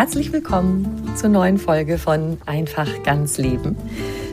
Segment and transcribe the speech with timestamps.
[0.00, 3.76] Herzlich willkommen zur neuen Folge von Einfach ganz Leben,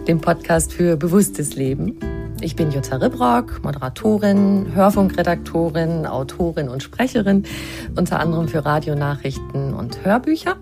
[0.07, 1.99] dem Podcast für bewusstes Leben.
[2.39, 7.43] Ich bin Jutta Ribrock, Moderatorin, Hörfunkredaktorin, Autorin und Sprecherin,
[7.97, 10.55] unter anderem für Radionachrichten und Hörbücher.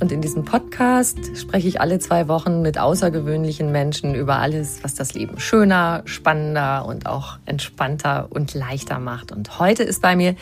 [0.00, 4.94] Und in diesem Podcast spreche ich alle zwei Wochen mit außergewöhnlichen Menschen über alles, was
[4.94, 9.32] das Leben schöner, spannender und auch entspannter und leichter macht.
[9.32, 10.34] Und heute ist bei mir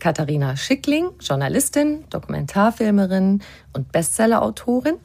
[0.00, 4.96] Katharina Schickling, Journalistin, Dokumentarfilmerin und Bestsellerautorin.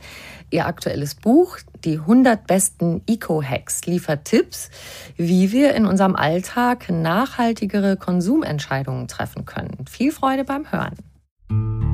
[0.49, 4.69] Ihr aktuelles Buch, die 100 besten Eco-Hacks, liefert Tipps,
[5.17, 9.85] wie wir in unserem Alltag nachhaltigere Konsumentscheidungen treffen können.
[9.89, 11.86] Viel Freude beim Hören.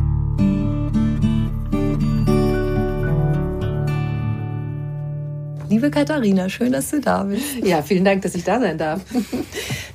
[5.70, 7.44] Liebe Katharina, schön, dass du da bist.
[7.64, 9.02] Ja, vielen Dank, dass ich da sein darf.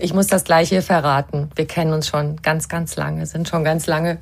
[0.01, 1.51] Ich muss das Gleiche verraten.
[1.57, 4.19] Wir kennen uns schon ganz, ganz lange, sind schon ganz lange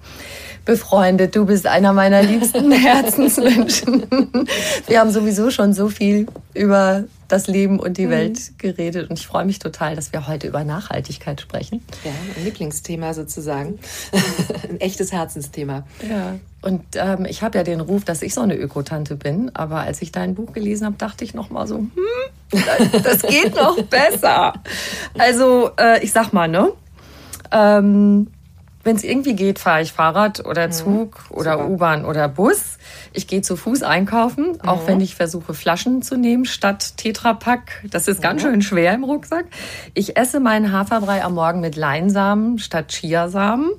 [0.65, 1.37] befreundet.
[1.37, 4.07] Du bist einer meiner liebsten Herzensmenschen.
[4.87, 8.11] Wir haben sowieso schon so viel über das Leben und die mhm.
[8.11, 9.11] Welt geredet.
[9.11, 11.83] Und ich freue mich total, dass wir heute über Nachhaltigkeit sprechen.
[12.05, 13.79] Ja, ein Lieblingsthema sozusagen.
[14.69, 15.87] ein echtes Herzensthema.
[16.09, 16.37] Ja.
[16.63, 19.55] Und ähm, ich habe ja den Ruf, dass ich so eine Ökotante bin.
[19.55, 21.91] Aber als ich dein Buch gelesen habe, dachte ich noch mal so, hm,
[23.03, 24.55] das geht noch besser.
[25.19, 26.73] Also äh, ich sag mal, ne?
[27.51, 28.29] Ähm,
[28.87, 30.73] wenn es irgendwie geht, fahre ich Fahrrad oder mhm.
[30.73, 31.37] Zug mhm.
[31.37, 32.79] oder U-Bahn oder Bus.
[33.13, 34.69] Ich gehe zu Fuß einkaufen, mhm.
[34.69, 37.85] auch wenn ich versuche, Flaschen zu nehmen statt Tetrapack.
[37.91, 38.47] Das ist ganz mhm.
[38.47, 39.47] schön schwer im Rucksack.
[39.93, 43.71] Ich esse meinen Haferbrei am Morgen mit Leinsamen statt Chiasamen.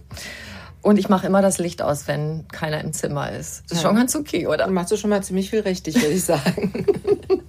[0.82, 3.64] Und ich mache immer das Licht aus, wenn keiner im Zimmer ist.
[3.64, 3.90] Das ist ja.
[3.90, 4.58] schon ganz okay, oder?
[4.58, 6.86] Dann machst du schon mal ziemlich viel richtig, würde ich sagen.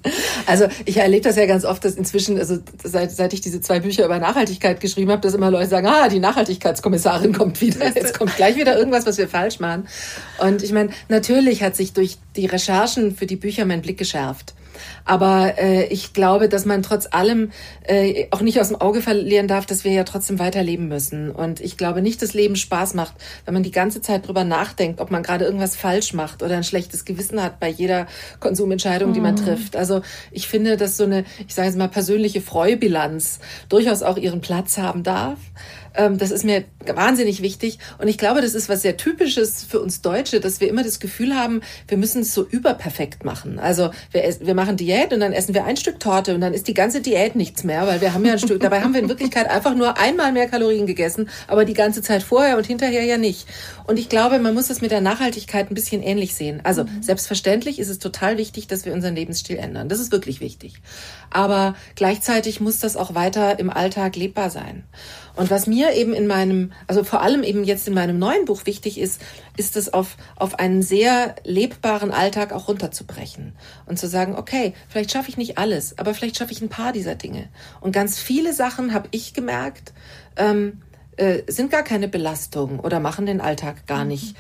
[0.49, 3.81] also ich erlebe das ja ganz oft, dass inzwischen, also seit, seit ich diese zwei
[3.81, 7.87] Bücher über Nachhaltigkeit geschrieben habe, dass immer Leute sagen, ah, die Nachhaltigkeitskommissarin kommt wieder.
[7.95, 9.87] Jetzt kommt gleich wieder irgendwas, was wir falsch machen.
[10.39, 14.55] Und ich meine, natürlich hat sich durch die Recherchen für die Bücher mein Blick geschärft.
[15.05, 17.51] Aber äh, ich glaube, dass man trotz allem
[17.85, 21.31] äh, auch nicht aus dem Auge verlieren darf, dass wir ja trotzdem weiterleben müssen.
[21.31, 25.01] Und ich glaube nicht, dass Leben Spaß macht, wenn man die ganze Zeit drüber nachdenkt,
[25.01, 28.07] ob man gerade irgendwas falsch macht oder ein schlechtes Gewissen hat bei jeder
[28.41, 29.45] Konsumentscheidung, die man mhm.
[29.45, 29.77] trifft.
[29.77, 34.41] Also ich finde, dass so eine, ich sage jetzt mal, persönliche Freubilanz durchaus auch ihren
[34.41, 35.39] Platz haben darf.
[35.99, 37.79] Ähm, das ist mir wahnsinnig wichtig.
[37.99, 41.01] Und ich glaube, das ist was sehr Typisches für uns Deutsche, dass wir immer das
[41.01, 43.59] Gefühl haben, wir müssen es so überperfekt machen.
[43.59, 46.69] Also wir, wir machen Diät und dann essen wir ein Stück Torte und dann ist
[46.69, 49.09] die ganze Diät nichts mehr, weil wir haben ja ein Stück, dabei haben wir in
[49.09, 53.19] Wirklichkeit einfach nur einmal mehr Kalorien gegessen, aber die ganze Zeit vorher und hinterher ja
[53.19, 53.49] nicht.
[53.87, 56.61] Und ich glaube, man muss das mit der Nachhaltigkeit ein bisschen ähnlich sehen.
[56.63, 57.03] Also mhm.
[57.03, 59.89] selbstverständlich ist es total wichtig, dass wir unseren Lebensstil ändern.
[59.89, 60.75] Das ist wirklich wichtig.
[61.31, 64.85] Aber gleichzeitig muss das auch weiter im Alltag lebbar sein.
[65.39, 68.67] Und was mir eben in meinem, also vor allem eben jetzt in meinem neuen Buch
[68.67, 69.23] wichtig ist,
[69.57, 73.53] ist es auf, auf einen sehr lebbaren Alltag auch runterzubrechen
[73.87, 76.93] und zu sagen, okay, vielleicht schaffe ich nicht alles, aber vielleicht schaffe ich ein paar
[76.93, 77.51] dieser Dinge.
[77.81, 79.93] Und ganz viele Sachen habe ich gemerkt,
[80.35, 80.83] ähm,
[81.17, 84.09] äh, sind gar keine Belastung oder machen den Alltag gar mhm.
[84.09, 84.37] nicht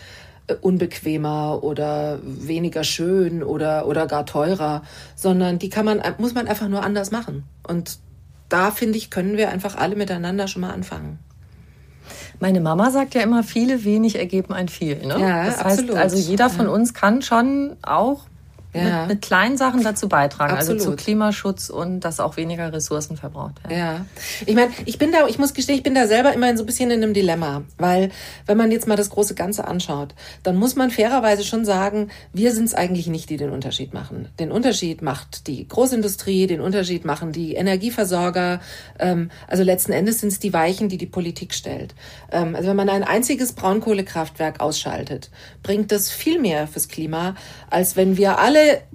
[0.49, 4.83] äh, unbequemer oder weniger schön oder, oder gar teurer,
[5.15, 7.45] sondern die kann man, muss man einfach nur anders machen.
[7.63, 8.01] Und
[8.49, 11.19] da finde ich, können wir einfach alle miteinander schon mal anfangen.
[12.41, 15.05] Meine Mama sagt ja immer, viele wenig ergeben ein viel.
[15.05, 15.19] Ne?
[15.19, 15.97] Ja, das heißt, absolut.
[15.97, 18.28] also jeder von uns kann schon auch
[18.79, 19.01] ja.
[19.01, 20.81] mit, mit, kleinen Sachen dazu beitragen, also Absolut.
[20.81, 23.79] also zu Klimaschutz und dass auch weniger Ressourcen verbraucht werden.
[23.79, 24.07] Ja,
[24.47, 26.67] ich meine, ich bin da, ich muss gestehen, ich bin da selber immer so ein
[26.67, 28.11] bisschen in einem Dilemma, weil
[28.47, 32.53] wenn man jetzt mal das große Ganze anschaut, dann muss man fairerweise schon sagen, wir
[32.53, 34.29] sind es eigentlich nicht, die den Unterschied machen.
[34.39, 38.61] Den Unterschied macht die Großindustrie, den Unterschied machen die Energieversorger,
[38.99, 41.95] ähm, also letzten Endes sind es die Weichen, die die Politik stellt.
[42.31, 45.31] Ähm, also wenn man ein einziges Braunkohlekraftwerk ausschaltet,
[45.63, 47.35] bringt das viel mehr fürs Klima,
[47.71, 48.87] als wenn wir alle it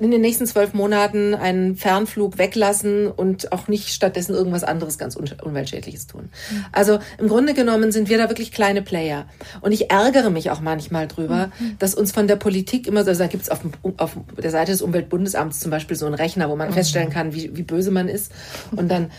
[0.00, 5.16] in den nächsten zwölf Monaten einen Fernflug weglassen und auch nicht stattdessen irgendwas anderes ganz
[5.16, 6.30] umweltschädliches tun.
[6.50, 6.64] Mhm.
[6.72, 9.26] Also im Grunde genommen sind wir da wirklich kleine Player.
[9.60, 11.76] Und ich ärgere mich auch manchmal drüber, mhm.
[11.78, 13.60] dass uns von der Politik immer so, also da gibt es auf,
[13.96, 16.74] auf, der Seite des Umweltbundesamts zum Beispiel so einen Rechner, wo man mhm.
[16.74, 18.32] feststellen kann, wie, wie böse man ist.
[18.74, 19.10] Und dann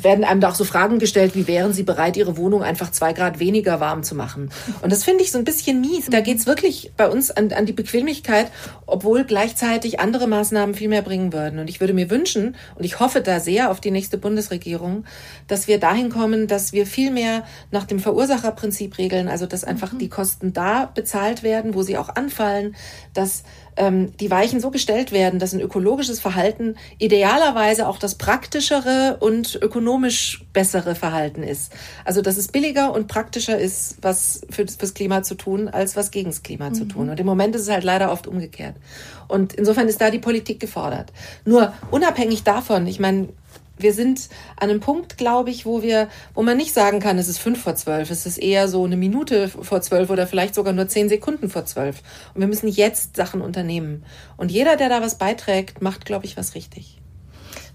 [0.00, 3.12] werden einem da auch so Fragen gestellt, wie wären Sie bereit, Ihre Wohnung einfach zwei
[3.12, 4.50] Grad weniger warm zu machen?
[4.82, 6.06] Und das finde ich so ein bisschen mies.
[6.10, 8.50] Da geht es wirklich bei uns an, an die Bequemlichkeit,
[8.86, 11.58] obwohl gleichzeitig andere andere Maßnahmen viel mehr bringen würden.
[11.58, 15.04] Und ich würde mir wünschen, und ich hoffe da sehr auf die nächste Bundesregierung,
[15.48, 19.92] dass wir dahin kommen, dass wir viel mehr nach dem Verursacherprinzip regeln, also dass einfach
[19.92, 19.98] mhm.
[19.98, 22.76] die Kosten da bezahlt werden, wo sie auch anfallen,
[23.14, 23.42] dass
[23.76, 29.58] ähm, die Weichen so gestellt werden, dass ein ökologisches Verhalten idealerweise auch das praktischere und
[29.62, 31.72] ökonomisch bessere Verhalten ist.
[32.04, 36.10] Also dass es billiger und praktischer ist, was für, fürs Klima zu tun, als was
[36.10, 36.74] gegen das Klima mhm.
[36.74, 37.08] zu tun.
[37.10, 38.76] Und im Moment ist es halt leider oft umgekehrt.
[39.28, 41.12] Und insofern ist da die Politik gefordert.
[41.44, 43.28] Nur unabhängig davon, ich meine,
[43.82, 47.28] wir sind an einem Punkt, glaube ich, wo wir, wo man nicht sagen kann, es
[47.28, 50.72] ist fünf vor zwölf, es ist eher so eine Minute vor zwölf oder vielleicht sogar
[50.72, 52.02] nur zehn Sekunden vor zwölf.
[52.34, 54.04] Und wir müssen jetzt Sachen unternehmen.
[54.36, 57.01] Und jeder, der da was beiträgt, macht, glaube ich, was richtig.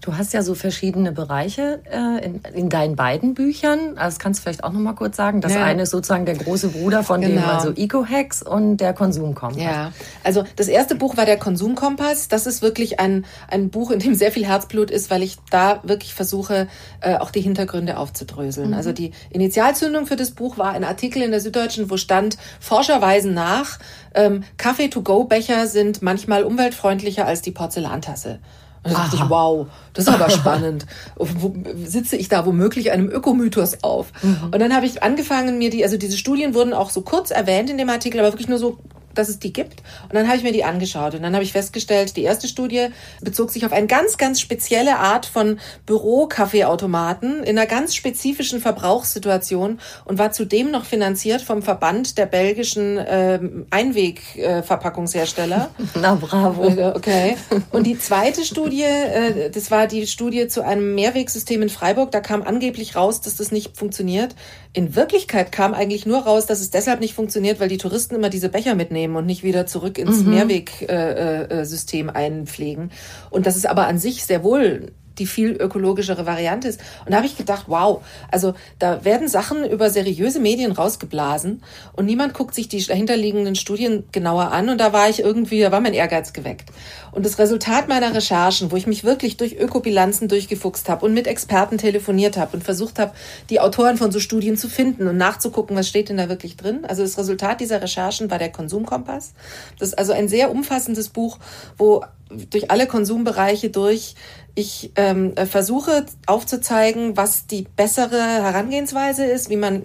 [0.00, 3.96] Du hast ja so verschiedene Bereiche äh, in, in, deinen beiden Büchern.
[3.96, 5.40] Das kannst du vielleicht auch noch mal kurz sagen.
[5.40, 5.64] Das ja.
[5.64, 7.40] eine ist sozusagen der große Bruder von genau.
[7.40, 9.60] dem, also Eco-Hacks und der Konsumkompass.
[9.60, 9.92] Ja,
[10.22, 12.28] also das erste Buch war der Konsumkompass.
[12.28, 15.80] Das ist wirklich ein, ein Buch, in dem sehr viel Herzblut ist, weil ich da
[15.82, 16.68] wirklich versuche,
[17.00, 18.68] äh, auch die Hintergründe aufzudröseln.
[18.68, 18.74] Mhm.
[18.74, 23.02] Also die Initialzündung für das Buch war ein Artikel in der Süddeutschen, wo stand, Forscher
[23.02, 23.78] weisen nach,
[24.14, 28.38] ähm, Kaffee-to-go-Becher sind manchmal umweltfreundlicher als die Porzellantasse.
[28.82, 30.86] Und dann dachte ich, wow, das ist aber spannend.
[31.16, 31.54] Wo,
[31.84, 34.12] sitze ich da womöglich einem Ökomythos auf?
[34.22, 34.50] Mhm.
[34.52, 37.70] Und dann habe ich angefangen, mir die, also diese Studien wurden auch so kurz erwähnt
[37.70, 38.78] in dem Artikel, aber wirklich nur so
[39.14, 39.82] dass es die gibt.
[40.04, 42.88] Und dann habe ich mir die angeschaut und dann habe ich festgestellt, die erste Studie
[43.20, 49.80] bezog sich auf eine ganz, ganz spezielle Art von Bürokaffeeautomaten in einer ganz spezifischen Verbrauchssituation
[50.04, 53.40] und war zudem noch finanziert vom Verband der belgischen äh,
[53.70, 55.70] Einwegverpackungshersteller.
[55.78, 56.68] Äh, Na bravo.
[56.94, 57.36] Okay.
[57.70, 62.10] Und die zweite Studie, äh, das war die Studie zu einem Mehrwegsystem in Freiburg.
[62.10, 64.34] Da kam angeblich raus, dass das nicht funktioniert.
[64.72, 68.28] In Wirklichkeit kam eigentlich nur raus, dass es deshalb nicht funktioniert, weil die Touristen immer
[68.28, 70.30] diese Becher mitnehmen und nicht wieder zurück ins mhm.
[70.30, 72.90] Mehrwegsystem äh, äh, einpflegen.
[73.30, 76.80] Und das ist aber an sich sehr wohl die viel ökologischere Variante ist.
[77.04, 81.62] Und da habe ich gedacht, wow, also da werden Sachen über seriöse Medien rausgeblasen
[81.94, 84.68] und niemand guckt sich die dahinterliegenden Studien genauer an.
[84.68, 86.70] Und da war ich irgendwie, da war mein Ehrgeiz geweckt.
[87.12, 91.26] Und das Resultat meiner Recherchen, wo ich mich wirklich durch Ökobilanzen durchgefuchst habe und mit
[91.26, 93.12] Experten telefoniert habe und versucht habe,
[93.50, 96.84] die Autoren von so Studien zu finden und nachzugucken, was steht denn da wirklich drin.
[96.86, 99.32] Also das Resultat dieser Recherchen war der Konsumkompass.
[99.78, 101.38] Das ist also ein sehr umfassendes Buch,
[101.76, 102.04] wo
[102.50, 104.14] durch alle Konsumbereiche durch
[104.54, 109.84] ich ähm, versuche aufzuzeigen, was die bessere Herangehensweise ist, wie man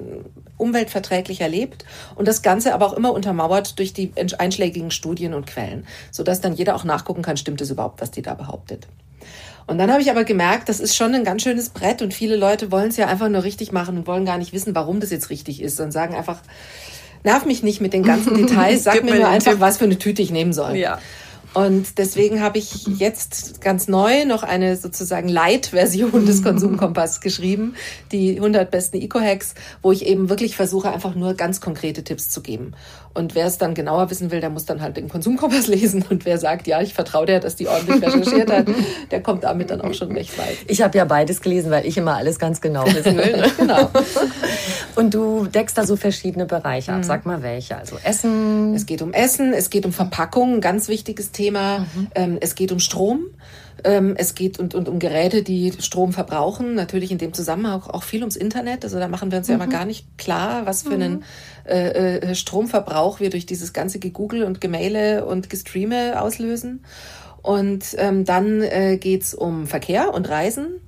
[0.57, 1.85] umweltverträglicher lebt
[2.15, 6.53] und das Ganze aber auch immer untermauert durch die einschlägigen Studien und Quellen, sodass dann
[6.53, 8.88] jeder auch nachgucken kann, stimmt es überhaupt, was die da behauptet.
[9.65, 12.35] Und dann habe ich aber gemerkt, das ist schon ein ganz schönes Brett und viele
[12.35, 15.09] Leute wollen es ja einfach nur richtig machen und wollen gar nicht wissen, warum das
[15.09, 16.39] jetzt richtig ist und sagen einfach,
[17.23, 20.21] nerv mich nicht mit den ganzen Details, sag mir nur einfach, was für eine Tüte
[20.21, 20.75] ich nehmen soll.
[20.75, 20.99] Ja.
[21.53, 27.75] Und deswegen habe ich jetzt ganz neu noch eine sozusagen Light-Version des Konsumkompass geschrieben,
[28.11, 32.41] die 100 besten Eco-Hacks, wo ich eben wirklich versuche, einfach nur ganz konkrete Tipps zu
[32.41, 32.73] geben.
[33.15, 36.03] Und wer es dann genauer wissen will, der muss dann halt den Konsumkompass lesen.
[36.09, 38.67] Und wer sagt, ja, ich vertraue der, dass die ordentlich recherchiert hat,
[39.11, 40.57] der kommt damit dann auch schon recht weit.
[40.67, 43.38] Ich habe ja beides gelesen, weil ich immer alles ganz genau wissen will.
[43.38, 43.51] Ne?
[43.57, 43.89] genau.
[44.95, 46.99] Und du deckst da so verschiedene Bereiche ab.
[46.99, 47.03] Mhm.
[47.03, 47.77] Sag mal welche.
[47.77, 48.73] Also Essen.
[48.73, 51.43] Es geht um Essen, es geht um Verpackung, ganz wichtiges Thema.
[51.51, 52.07] Mhm.
[52.16, 53.25] Ähm, es geht um Strom.
[53.84, 56.75] Ähm, es geht und, und um Geräte, die Strom verbrauchen.
[56.75, 58.84] Natürlich in dem Zusammenhang auch, auch viel ums Internet.
[58.84, 59.54] Also da machen wir uns mhm.
[59.54, 61.24] ja immer gar nicht klar, was für einen mhm.
[61.66, 66.84] äh, äh, Stromverbrauch wir durch dieses ganze Gegoogle und Gemaile und Gestreame auslösen.
[67.42, 70.80] Und ähm, dann äh, geht's um Verkehr und Reisen.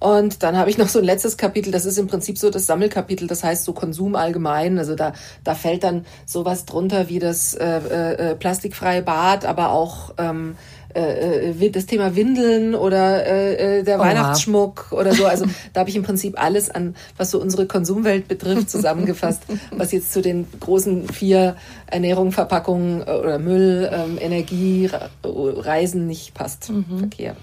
[0.00, 2.66] Und dann habe ich noch so ein letztes Kapitel, das ist im Prinzip so das
[2.66, 4.78] Sammelkapitel, das heißt so Konsum allgemein.
[4.78, 5.12] Also da,
[5.44, 10.56] da fällt dann sowas drunter wie das äh, äh, plastikfreie Bad, aber auch ähm,
[10.94, 14.06] äh, äh das Thema Windeln oder äh, äh, der Oha.
[14.06, 15.26] Weihnachtsschmuck oder so.
[15.26, 19.92] Also da habe ich im Prinzip alles an, was so unsere Konsumwelt betrifft, zusammengefasst, was
[19.92, 24.88] jetzt zu den großen vier Ernährung, Verpackung oder Müll, ähm, Energie,
[25.22, 26.70] Reisen nicht passt.
[26.70, 27.00] Mhm.
[27.00, 27.36] Verkehr.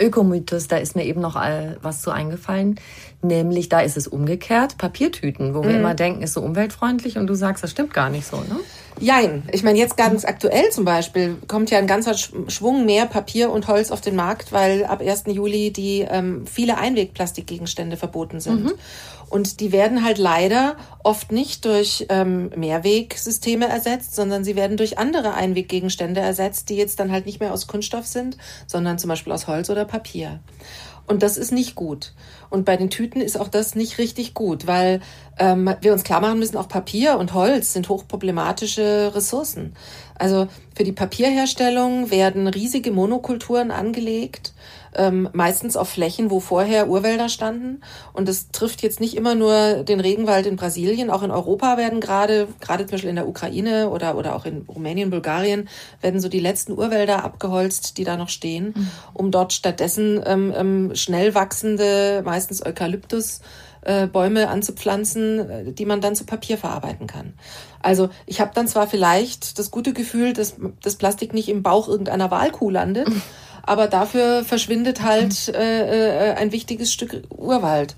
[0.00, 1.36] Ökomythos, da ist mir eben noch
[1.82, 2.78] was zu eingefallen.
[3.22, 5.68] Nämlich, da ist es umgekehrt, Papiertüten, wo mhm.
[5.68, 8.60] wir immer denken, ist so umweltfreundlich und du sagst, das stimmt gar nicht so, ne?
[8.98, 9.42] Jein.
[9.52, 13.68] Ich meine, jetzt ganz aktuell zum Beispiel kommt ja ein ganzer Schwung mehr Papier und
[13.68, 15.24] Holz auf den Markt, weil ab 1.
[15.26, 18.64] Juli die ähm, viele Einwegplastikgegenstände verboten sind.
[18.64, 18.72] Mhm.
[19.28, 24.98] Und die werden halt leider oft nicht durch ähm, Mehrwegsysteme ersetzt, sondern sie werden durch
[24.98, 29.32] andere Einweggegenstände ersetzt, die jetzt dann halt nicht mehr aus Kunststoff sind, sondern zum Beispiel
[29.32, 30.40] aus Holz oder Papier.
[31.06, 32.12] Und das ist nicht gut.
[32.50, 35.00] Und bei den Tüten ist auch das nicht richtig gut, weil
[35.38, 39.74] ähm, wir uns klar machen müssen, auch Papier und Holz sind hochproblematische Ressourcen.
[40.14, 44.52] Also für die Papierherstellung werden riesige Monokulturen angelegt,
[44.94, 47.80] ähm, meistens auf Flächen, wo vorher Urwälder standen.
[48.12, 52.00] Und das trifft jetzt nicht immer nur den Regenwald in Brasilien, auch in Europa werden
[52.00, 55.68] gerade, gerade zum Beispiel in der Ukraine oder, oder auch in Rumänien, Bulgarien,
[56.00, 58.90] werden so die letzten Urwälder abgeholzt, die da noch stehen, mhm.
[59.14, 63.40] um dort stattdessen ähm, ähm, schnell wachsende, meistens Eukalyptus,
[63.86, 67.34] äh, Bäume anzupflanzen, äh, die man dann zu Papier verarbeiten kann.
[67.80, 71.88] Also ich habe dann zwar vielleicht das gute Gefühl, dass das Plastik nicht im Bauch
[71.88, 73.08] irgendeiner Wahlkuh landet,
[73.66, 77.96] aber dafür verschwindet halt äh, äh, ein wichtiges Stück Urwald.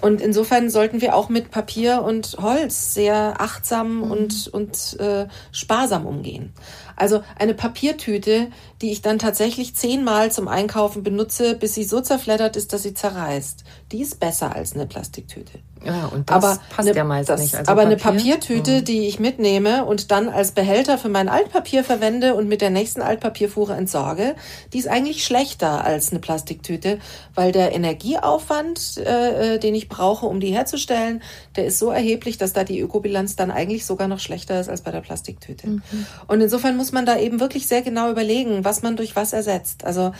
[0.00, 4.10] Und insofern sollten wir auch mit Papier und Holz sehr achtsam mhm.
[4.10, 6.52] und, und äh, sparsam umgehen.
[6.96, 8.48] Also eine Papiertüte,
[8.82, 12.94] die ich dann tatsächlich zehnmal zum Einkaufen benutze, bis sie so zerfleddert ist, dass sie
[12.94, 15.60] zerreißt, die ist besser als eine Plastiktüte.
[15.84, 17.54] Ja, und das aber passt eine, ja meist das, nicht.
[17.54, 17.92] Also aber Papier?
[17.92, 18.84] eine Papiertüte, mhm.
[18.84, 23.02] die ich mitnehme und dann als Behälter für mein Altpapier verwende und mit der nächsten
[23.02, 24.34] Altpapierfuhre entsorge,
[24.72, 26.98] die ist eigentlich schlechter als eine Plastiktüte,
[27.34, 31.22] weil der Energieaufwand, äh, äh, den ich brauche, um die herzustellen,
[31.54, 34.80] der ist so erheblich, dass da die Ökobilanz dann eigentlich sogar noch schlechter ist als
[34.80, 35.68] bei der Plastiktüte.
[35.68, 35.82] Mhm.
[36.26, 39.84] Und insofern muss man da eben wirklich sehr genau überlegen, was man durch was ersetzt.
[39.84, 40.12] Also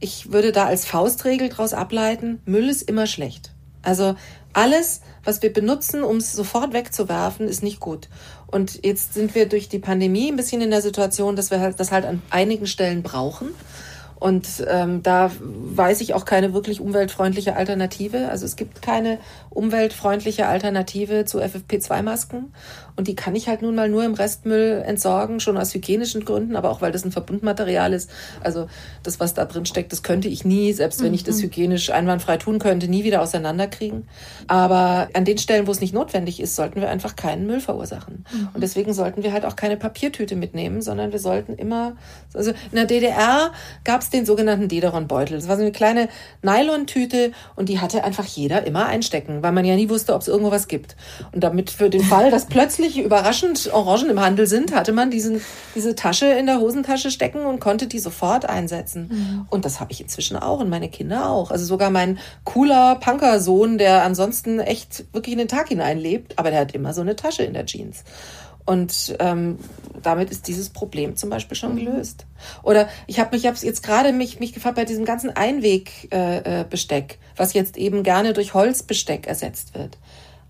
[0.00, 3.52] ich würde da als Faustregel daraus ableiten, Müll ist immer schlecht.
[3.82, 4.16] Also
[4.52, 8.08] alles, was wir benutzen, um es sofort wegzuwerfen, ist nicht gut.
[8.46, 11.80] Und jetzt sind wir durch die Pandemie ein bisschen in der Situation, dass wir halt,
[11.80, 13.50] das halt an einigen Stellen brauchen.
[14.24, 18.28] Und ähm, da weiß ich auch keine wirklich umweltfreundliche Alternative.
[18.30, 19.18] Also es gibt keine
[19.50, 22.54] umweltfreundliche Alternative zu FFP2-Masken.
[22.96, 26.54] Und die kann ich halt nun mal nur im Restmüll entsorgen, schon aus hygienischen Gründen,
[26.54, 28.08] aber auch weil das ein Verbundmaterial ist.
[28.40, 28.68] Also
[29.02, 31.42] das, was da drin steckt, das könnte ich nie, selbst wenn ich das mhm.
[31.42, 34.06] hygienisch einwandfrei tun könnte, nie wieder auseinanderkriegen.
[34.46, 38.24] Aber an den Stellen, wo es nicht notwendig ist, sollten wir einfach keinen Müll verursachen.
[38.32, 38.48] Mhm.
[38.54, 41.96] Und deswegen sollten wir halt auch keine Papiertüte mitnehmen, sondern wir sollten immer,
[42.32, 43.50] also in der DDR
[43.82, 45.36] gab es den sogenannten Dederon-Beutel.
[45.36, 46.08] Das war so eine kleine
[46.42, 50.28] Nylontüte und die hatte einfach jeder immer einstecken, weil man ja nie wusste, ob es
[50.28, 50.94] irgendwo was gibt.
[51.32, 55.10] Und damit für den Fall, dass plötzlich plötzlich überraschend Orangen im Handel sind, hatte man
[55.10, 55.40] diesen,
[55.74, 59.08] diese Tasche in der Hosentasche stecken und konnte die sofort einsetzen.
[59.10, 59.46] Mhm.
[59.50, 61.50] Und das habe ich inzwischen auch und meine Kinder auch.
[61.50, 66.60] Also sogar mein cooler Punkersohn, der ansonsten echt wirklich in den Tag hineinlebt, aber der
[66.60, 68.04] hat immer so eine Tasche in der Jeans.
[68.66, 69.58] Und ähm,
[70.02, 71.84] damit ist dieses Problem zum Beispiel schon mhm.
[71.84, 72.26] gelöst.
[72.62, 76.60] Oder ich habe mich, ich jetzt gerade mich, mich gefragt bei diesem ganzen Einwegbesteck, äh,
[76.60, 79.98] äh, Besteck, was jetzt eben gerne durch Holzbesteck ersetzt wird.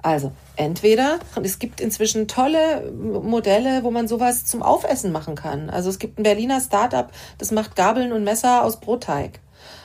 [0.04, 5.70] Also entweder, es gibt inzwischen tolle Modelle, wo man sowas zum Aufessen machen kann.
[5.70, 9.40] Also es gibt ein Berliner Startup, das macht Gabeln und Messer aus Brotteig.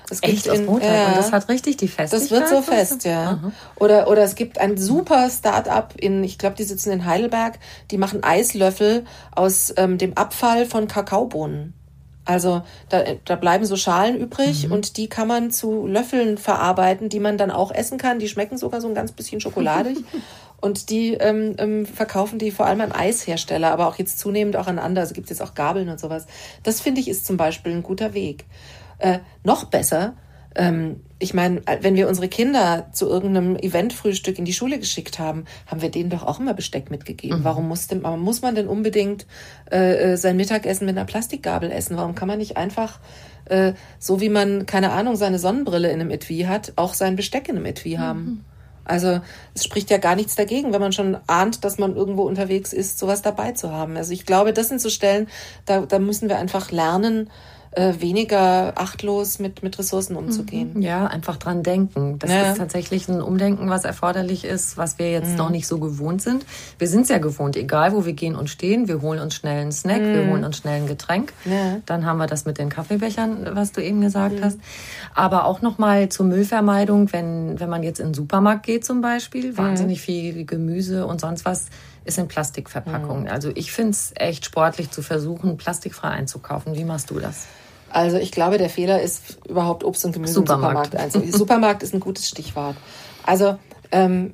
[0.09, 0.89] Es gibt Echt, in, aus Brotteig?
[0.89, 2.21] Äh, und das hat richtig die Festigkeit?
[2.21, 3.39] Das wird so fest, ja.
[3.77, 7.57] Oder, oder es gibt ein super Startup in, ich glaube, die sitzen in Heidelberg,
[7.89, 11.78] die machen Eislöffel aus ähm, dem Abfall von Kakaobohnen.
[12.29, 14.74] Also da, da bleiben so Schalen übrig mhm.
[14.74, 18.19] und die kann man zu Löffeln verarbeiten, die man dann auch essen kann.
[18.19, 19.98] Die schmecken sogar so ein ganz bisschen schokoladig.
[20.62, 24.67] und die ähm, ähm, verkaufen die vor allem an Eishersteller, aber auch jetzt zunehmend auch
[24.67, 25.01] an andere.
[25.01, 26.27] Also gibt es jetzt auch Gabeln und sowas.
[26.62, 28.45] Das finde ich ist zum Beispiel ein guter Weg.
[29.00, 30.13] Äh, noch besser
[30.60, 35.46] ähm, ich meine, wenn wir unsere Kinder zu irgendeinem Eventfrühstück in die Schule geschickt haben,
[35.68, 37.39] haben wir denen doch auch immer Besteck mitgegeben.
[37.39, 37.44] Mhm.
[37.46, 39.25] Warum muss, denn, muss man denn unbedingt
[39.72, 41.96] äh, äh, sein Mittagessen mit einer Plastikgabel essen?
[41.96, 43.00] Warum kann man nicht einfach,
[43.46, 47.48] äh, so wie man, keine Ahnung, seine Sonnenbrille in einem Etui hat, auch sein Besteck
[47.48, 48.01] in einem Etui mhm.
[48.01, 48.46] haben?
[48.84, 49.22] Also
[49.54, 52.98] es spricht ja gar nichts dagegen, wenn man schon ahnt, dass man irgendwo unterwegs ist,
[52.98, 53.96] sowas dabei zu haben.
[53.96, 55.28] Also ich glaube, das sind so Stellen,
[55.66, 57.30] da, da müssen wir einfach lernen,
[57.79, 60.71] äh, weniger achtlos mit, mit Ressourcen umzugehen.
[60.74, 60.81] Mhm.
[60.81, 62.19] Ja, einfach dran denken.
[62.19, 62.51] Das ja.
[62.51, 65.38] ist tatsächlich ein Umdenken, was erforderlich ist, was wir jetzt mhm.
[65.38, 66.45] noch nicht so gewohnt sind.
[66.77, 69.62] Wir sind es ja gewohnt, egal wo wir gehen und stehen, wir holen uns schnell
[69.62, 70.13] einen Snack, mhm.
[70.13, 71.31] wir holen uns schnell ein Getränk.
[71.45, 71.77] Ja.
[71.86, 74.43] Dann haben wir das mit den Kaffeebechern, was du eben gesagt mhm.
[74.43, 74.59] hast.
[75.15, 79.57] Aber auch nochmal zur Müllvermeidung, wenn, wenn man jetzt in den Supermarkt geht zum Beispiel,
[79.57, 81.67] wahnsinnig viel Gemüse und sonst was
[82.03, 83.24] ist in Plastikverpackungen.
[83.24, 83.29] Mhm.
[83.29, 86.75] Also ich finde es echt sportlich zu versuchen, plastikfrei einzukaufen.
[86.75, 87.48] Wie machst du das?
[87.91, 90.63] Also ich glaube, der Fehler ist überhaupt Obst und Gemüse Supermarkt.
[90.63, 91.38] im Supermarkt einzukaufen.
[91.38, 92.75] Supermarkt ist ein gutes Stichwort.
[93.25, 93.58] Also
[93.91, 94.34] ähm,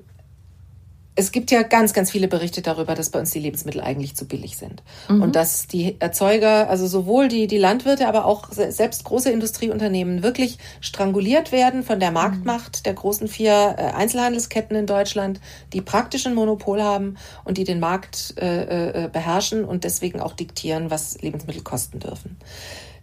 [1.17, 4.27] es gibt ja ganz, ganz viele Berichte darüber, dass bei uns die Lebensmittel eigentlich zu
[4.27, 4.83] billig sind.
[5.07, 5.21] Mhm.
[5.21, 10.57] Und dass die Erzeuger, also sowohl die, die Landwirte, aber auch selbst große Industrieunternehmen wirklich
[10.81, 12.83] stranguliert werden von der Marktmacht mhm.
[12.83, 15.39] der großen vier äh, Einzelhandelsketten in Deutschland,
[15.71, 20.33] die praktisch ein Monopol haben und die den Markt äh, äh, beherrschen und deswegen auch
[20.33, 22.37] diktieren, was Lebensmittel kosten dürfen.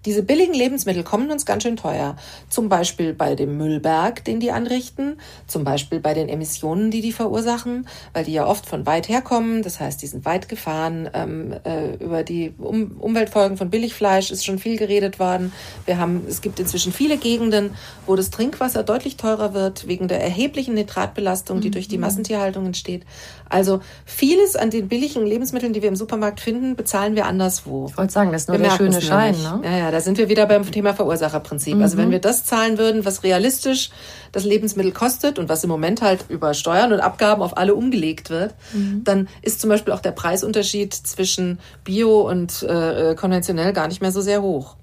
[0.05, 2.17] Diese billigen Lebensmittel kommen uns ganz schön teuer.
[2.49, 7.13] Zum Beispiel bei dem Müllberg, den die anrichten, zum Beispiel bei den Emissionen, die die
[7.13, 9.63] verursachen, weil die ja oft von weit herkommen.
[9.63, 11.09] Das heißt, die sind weit gefahren.
[11.15, 15.53] Ähm, äh, über die um Umweltfolgen von Billigfleisch ist schon viel geredet worden.
[15.87, 17.71] Wir haben, es gibt inzwischen viele Gegenden,
[18.07, 21.73] wo das Trinkwasser deutlich teurer wird wegen der erheblichen Nitratbelastung, die mhm.
[21.73, 23.05] durch die Massentierhaltung entsteht.
[23.49, 27.87] Also vieles an den billigen Lebensmitteln, die wir im Supermarkt finden, bezahlen wir anderswo.
[27.91, 29.35] Ich wollte sagen, das ist nur wir der schöne Schein.
[29.35, 29.61] Ne?
[29.63, 31.77] Ja, ja, da sind wir wieder beim Thema Verursacherprinzip.
[31.77, 31.83] Mhm.
[31.83, 32.13] Also wenn mhm.
[32.13, 33.91] wir das zahlen würden, was realistisch
[34.33, 38.31] das Lebensmittel kostet und was im Moment halt über Steuern und Abgaben auf alle umgelegt
[38.31, 39.03] wird, mhm.
[39.05, 44.01] dann ist zum Beispiel auch der Preisunterschied zwischen Bio und äh, äh konventionell gar nicht
[44.01, 44.77] mehr so sehr hoch.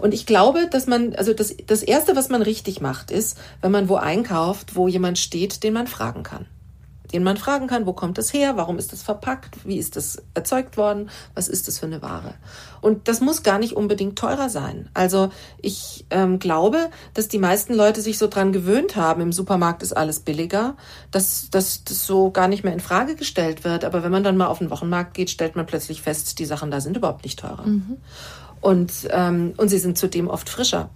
[0.00, 3.72] Und ich glaube, dass man, also das, das Erste, was man richtig macht, ist, wenn
[3.72, 6.46] man wo einkauft, wo jemand steht, den man fragen kann
[7.16, 10.22] den man fragen kann, wo kommt das her, warum ist das verpackt, wie ist das
[10.34, 12.34] erzeugt worden, was ist das für eine Ware.
[12.82, 14.90] Und das muss gar nicht unbedingt teurer sein.
[14.92, 15.30] Also
[15.62, 19.94] ich ähm, glaube, dass die meisten Leute sich so dran gewöhnt haben, im Supermarkt ist
[19.94, 20.76] alles billiger,
[21.10, 23.86] dass, dass das so gar nicht mehr in Frage gestellt wird.
[23.86, 26.70] Aber wenn man dann mal auf den Wochenmarkt geht, stellt man plötzlich fest, die Sachen
[26.70, 27.66] da sind überhaupt nicht teurer.
[27.66, 27.96] Mhm.
[28.60, 30.90] Und, ähm, und sie sind zudem oft frischer.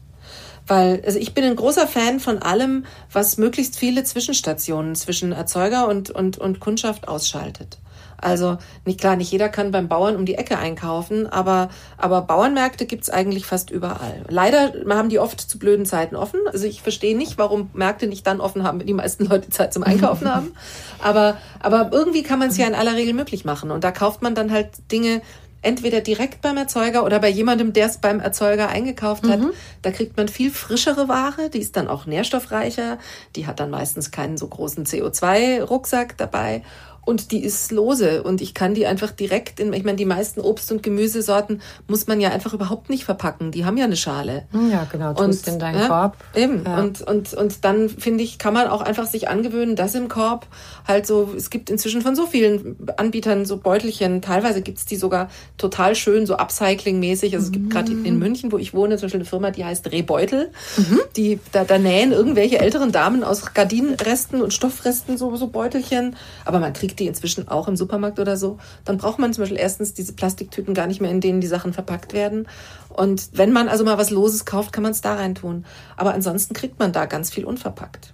[0.70, 5.88] Weil, also ich bin ein großer Fan von allem, was möglichst viele Zwischenstationen zwischen Erzeuger
[5.88, 7.78] und, und, und Kundschaft ausschaltet.
[8.18, 12.86] Also nicht klar, nicht jeder kann beim Bauern um die Ecke einkaufen, aber, aber Bauernmärkte
[12.86, 14.22] gibt's eigentlich fast überall.
[14.28, 16.38] Leider haben die oft zu blöden Zeiten offen.
[16.52, 19.74] Also ich verstehe nicht, warum Märkte nicht dann offen haben, wenn die meisten Leute Zeit
[19.74, 20.52] zum Einkaufen haben.
[21.02, 23.70] Aber, aber irgendwie kann man es ja in aller Regel möglich machen.
[23.70, 25.22] Und da kauft man dann halt Dinge,
[25.62, 29.40] entweder direkt beim Erzeuger oder bei jemandem, der es beim Erzeuger eingekauft hat.
[29.40, 29.52] Mhm.
[29.82, 32.98] Da kriegt man viel frischere Ware, die ist dann auch nährstoffreicher,
[33.36, 36.62] die hat dann meistens keinen so großen CO2-Rucksack dabei
[37.04, 40.40] und die ist lose und ich kann die einfach direkt in, ich meine, die meisten
[40.40, 43.50] Obst- und Gemüsesorten muss man ja einfach überhaupt nicht verpacken.
[43.50, 44.47] Die haben ja eine Schale.
[44.71, 46.16] Ja, genau, tust und, in deinen ja, Korb.
[46.35, 46.62] Eben.
[46.64, 46.78] Ja.
[46.78, 50.47] Und, und, und dann finde ich, kann man auch einfach sich angewöhnen, dass im Korb
[50.87, 55.30] halt so, es gibt inzwischen von so vielen Anbietern so Beutelchen, teilweise gibt's die sogar
[55.59, 57.35] total schön, so Upcycling-mäßig.
[57.35, 59.90] Also es gibt gerade in München, wo ich wohne, zum Beispiel eine Firma, die heißt
[59.90, 60.52] Rebeutel.
[60.76, 61.00] Mhm.
[61.16, 66.14] Die, da, da nähen irgendwelche älteren Damen aus Gardinenresten und Stoffresten so, so Beutelchen.
[66.45, 69.59] Aber man kriegt die inzwischen auch im Supermarkt oder so, dann braucht man zum Beispiel
[69.59, 72.47] erstens diese Plastiktüten gar nicht mehr, in denen die Sachen verpackt werden.
[72.90, 75.64] Und wenn man also mal was Loses kauft, kann man es da rein tun.
[75.97, 78.12] Aber ansonsten kriegt man da ganz viel unverpackt.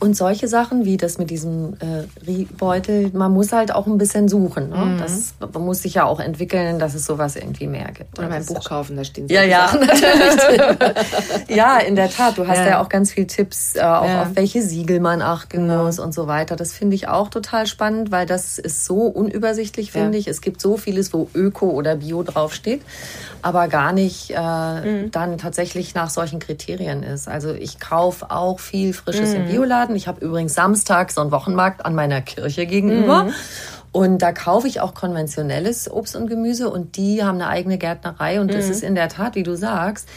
[0.00, 4.28] Und solche Sachen wie das mit diesem äh, Beutel, man muss halt auch ein bisschen
[4.28, 4.68] suchen.
[4.70, 4.76] Ne?
[4.76, 4.98] Mhm.
[4.98, 8.18] Das man muss sich ja auch entwickeln, dass es sowas irgendwie mehr gibt.
[8.18, 9.68] Oder mein Buch kaufen, da stehen so ja, ja.
[9.68, 9.88] Sachen
[11.48, 12.36] ja, in der Tat.
[12.36, 14.22] Du hast ja, ja auch ganz viel Tipps, äh, auch ja.
[14.22, 15.84] auf welche Siegel man achten genau.
[15.84, 16.56] muss und so weiter.
[16.56, 20.20] Das finde ich auch total spannend, weil das ist so unübersichtlich, finde ja.
[20.20, 20.28] ich.
[20.28, 22.82] Es gibt so vieles, wo Öko oder Bio draufsteht,
[23.42, 24.40] aber gar nicht äh,
[25.04, 25.10] mhm.
[25.12, 27.28] dann tatsächlich nach solchen Kriterien ist.
[27.28, 29.36] Also ich kaufe auch viel Frisches mhm.
[29.36, 29.96] im Bioladen Laden.
[29.96, 33.24] Ich habe übrigens samstags so einen Wochenmarkt an meiner Kirche gegenüber.
[33.24, 33.34] Mhm.
[33.92, 38.40] Und da kaufe ich auch konventionelles Obst und Gemüse und die haben eine eigene Gärtnerei
[38.40, 38.70] und das mhm.
[38.72, 40.08] ist in der Tat, wie du sagst,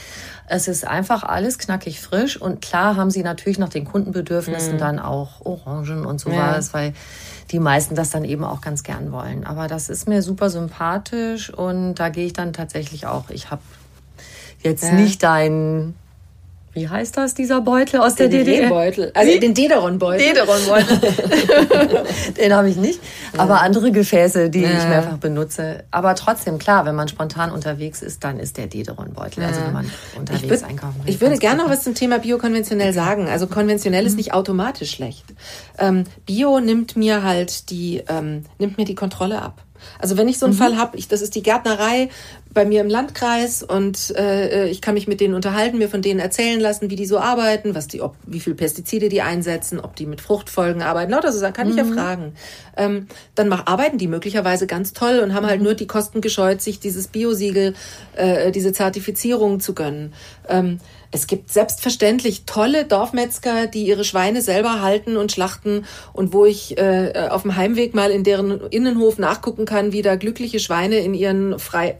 [0.47, 4.80] es ist einfach alles knackig frisch und klar haben sie natürlich nach den Kundenbedürfnissen mhm.
[4.80, 6.73] dann auch Orangen und sowas, ja.
[6.73, 6.93] weil
[7.51, 9.45] die meisten das dann eben auch ganz gern wollen.
[9.45, 13.30] Aber das ist mir super sympathisch und da gehe ich dann tatsächlich auch.
[13.30, 13.62] Ich habe
[14.63, 14.93] jetzt ja.
[14.93, 15.93] nicht dein
[16.78, 18.70] wie heißt das, dieser Beutel aus der, der DDR?
[18.70, 19.40] Beutel, also Wie?
[19.40, 20.28] den Dederon-Beutel.
[20.28, 22.04] Dederon-Beutel.
[22.38, 23.00] den habe ich nicht,
[23.36, 23.62] aber ja.
[23.62, 24.70] andere Gefäße, die ja.
[24.70, 25.86] ich mehrfach benutze.
[25.90, 29.92] Aber trotzdem, klar, wenn man spontan unterwegs ist, dann ist der Dederon-Beutel, also wenn man
[30.16, 31.12] unterwegs würd, einkaufen will.
[31.12, 33.28] Ich würde gerne noch was zum Thema Bio-konventionell sagen.
[33.28, 34.08] Also konventionell mhm.
[34.08, 35.26] ist nicht automatisch schlecht.
[35.80, 39.63] Ähm, Bio nimmt mir halt die, ähm, nimmt mir die Kontrolle ab.
[40.00, 40.60] Also wenn ich so einen mhm.
[40.60, 42.10] Fall habe, das ist die Gärtnerei
[42.58, 46.20] bei mir im Landkreis und äh, ich kann mich mit denen unterhalten, mir von denen
[46.20, 49.96] erzählen lassen, wie die so arbeiten, was die, ob, wie viel Pestizide die einsetzen, ob
[49.96, 51.74] die mit Fruchtfolgen arbeiten, lauter so Sachen kann mhm.
[51.74, 51.93] ich ja mhm.
[51.93, 52.34] fragen.
[52.76, 55.65] Ähm, dann mach, arbeiten die möglicherweise ganz toll und haben halt mhm.
[55.65, 57.76] nur die Kosten gescheut, sich dieses Biosiegel,
[58.15, 60.13] äh, diese Zertifizierung zu gönnen.
[60.50, 60.80] Ähm,
[61.12, 66.78] es gibt selbstverständlich tolle Dorfmetzger, die ihre Schweine selber halten und schlachten und wo ich
[66.78, 71.13] äh, auf dem Heimweg mal in deren Innenhof nachgucken kann, wie da glückliche Schweine in
[71.13, 71.98] ihren Frei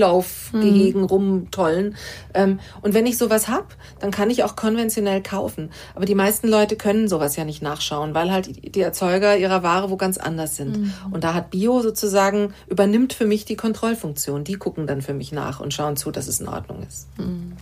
[0.00, 1.06] Freilaufgehegen mhm.
[1.06, 1.96] rumtollen.
[2.34, 5.70] Ähm, und wenn ich sowas hab, dann kann ich auch konventionell kaufen.
[5.94, 9.90] Aber die meisten Leute können sowas ja nicht nachschauen, weil halt die Erzeuger ihrer Ware
[9.90, 10.78] wo ganz anders sind.
[10.78, 10.92] Mhm.
[11.10, 14.44] Und da hat Bio sozusagen übernimmt für mich die Kontrollfunktion.
[14.44, 17.06] Die gucken dann für mich nach und schauen zu, dass es in Ordnung ist.
[17.18, 17.52] Mhm.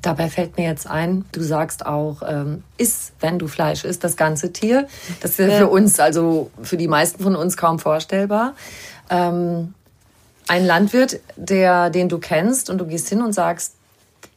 [0.00, 4.16] Dabei fällt mir jetzt ein, du sagst auch, ähm, isst, wenn du Fleisch isst, das
[4.16, 4.88] ganze Tier.
[5.20, 8.54] Das ist ja für uns, also für die meisten von uns kaum vorstellbar.
[9.10, 9.74] Ähm,
[10.48, 13.74] Ein Landwirt, der, den du kennst und du gehst hin und sagst,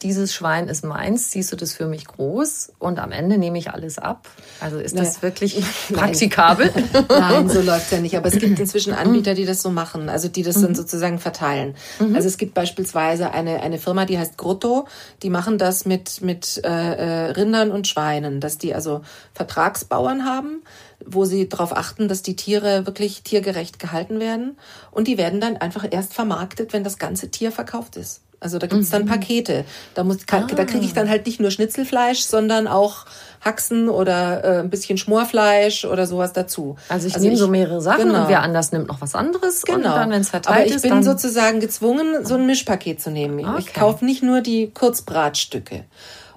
[0.02, 3.72] dieses Schwein ist meins, siehst du das für mich groß und am Ende nehme ich
[3.72, 4.28] alles ab?
[4.60, 5.22] Also ist das naja.
[5.22, 6.72] wirklich praktikabel?
[7.10, 8.18] Nein, so läuft es ja nicht.
[8.18, 10.76] Aber es gibt inzwischen Anbieter, die das so machen, also die das dann mhm.
[10.76, 11.76] sozusagen verteilen.
[12.00, 12.16] Mhm.
[12.16, 14.88] Also es gibt beispielsweise eine, eine Firma, die heißt Grotto,
[15.24, 19.02] die machen das mit, mit äh, äh Rindern und Schweinen, dass die also
[19.34, 20.64] Vertragsbauern haben,
[21.06, 24.58] wo sie darauf achten, dass die Tiere wirklich tiergerecht gehalten werden.
[24.92, 28.22] Und die werden dann einfach erst vermarktet, wenn das ganze Tier verkauft ist.
[28.40, 29.08] Also da gibt's dann mhm.
[29.08, 29.66] Pakete.
[29.94, 30.56] Da, muss, kann, ah.
[30.56, 33.06] da kriege ich dann halt nicht nur Schnitzelfleisch, sondern auch
[33.42, 36.76] Haxen oder äh, ein bisschen Schmorfleisch oder sowas dazu.
[36.90, 38.24] Also ich also nehme so mehrere Sachen genau.
[38.24, 39.62] und wer anders nimmt noch was anderes.
[39.62, 39.78] Genau.
[39.78, 43.40] Und dann, wenn's verteilt Aber ich ist, bin sozusagen gezwungen, so ein Mischpaket zu nehmen.
[43.46, 43.58] Okay.
[43.60, 45.86] Ich kaufe nicht nur die Kurzbratstücke.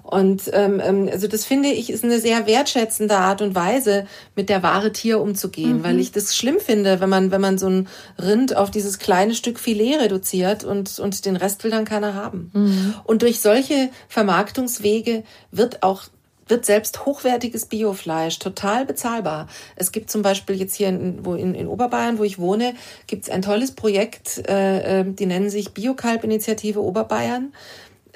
[0.09, 4.49] Und ähm, ähm, also das finde ich ist eine sehr wertschätzende Art und Weise, mit
[4.49, 5.83] der wahre Tier umzugehen, mhm.
[5.83, 9.35] weil ich das schlimm finde, wenn man wenn man so ein Rind auf dieses kleine
[9.35, 12.49] Stück Filet reduziert und und den Rest will dann keiner haben.
[12.55, 12.95] Mhm.
[13.03, 16.05] Und durch solche Vermarktungswege wird auch
[16.47, 19.47] wird selbst hochwertiges Biofleisch total bezahlbar.
[19.75, 22.73] Es gibt zum Beispiel jetzt hier in, wo in, in Oberbayern, wo ich wohne,
[23.05, 27.53] gibt es ein tolles Projekt, äh, äh die nennen sich Biokalb-Initiative Oberbayern.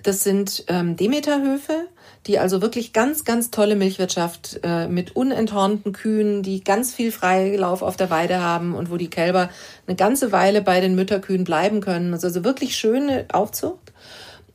[0.03, 1.87] Das sind ähm, Demeterhöfe,
[2.27, 7.81] die also wirklich ganz, ganz tolle Milchwirtschaft äh, mit unenthornten Kühen, die ganz viel Freilauf
[7.81, 9.49] auf der Weide haben und wo die Kälber
[9.87, 12.13] eine ganze Weile bei den Mütterkühen bleiben können.
[12.13, 13.82] Also wirklich schöne Aufzucht.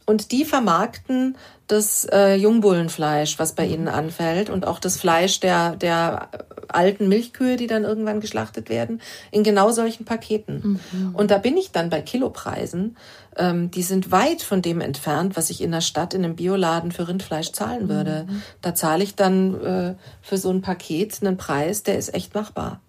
[0.08, 5.76] Und die vermarkten das äh, Jungbullenfleisch, was bei ihnen anfällt, und auch das Fleisch der,
[5.76, 6.30] der
[6.68, 10.80] alten Milchkühe, die dann irgendwann geschlachtet werden, in genau solchen Paketen.
[10.92, 11.14] Mhm.
[11.14, 12.96] Und da bin ich dann bei Kilopreisen,
[13.36, 16.90] ähm, die sind weit von dem entfernt, was ich in der Stadt in einem Bioladen
[16.90, 18.24] für Rindfleisch zahlen würde.
[18.26, 18.42] Mhm.
[18.62, 22.80] Da zahle ich dann äh, für so ein Paket einen Preis, der ist echt machbar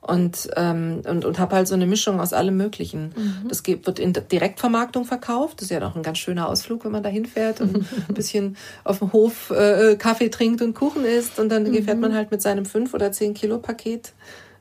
[0.00, 3.12] und ähm, und und habe halt so eine Mischung aus allem Möglichen.
[3.14, 3.48] Mhm.
[3.48, 5.58] Das geht, wird in Direktvermarktung verkauft.
[5.58, 8.56] Das ist ja doch ein ganz schöner Ausflug, wenn man da hinfährt und ein bisschen
[8.84, 11.84] auf dem Hof äh, Kaffee trinkt und Kuchen isst und dann mhm.
[11.84, 14.12] fährt man halt mit seinem fünf oder zehn Kilo Paket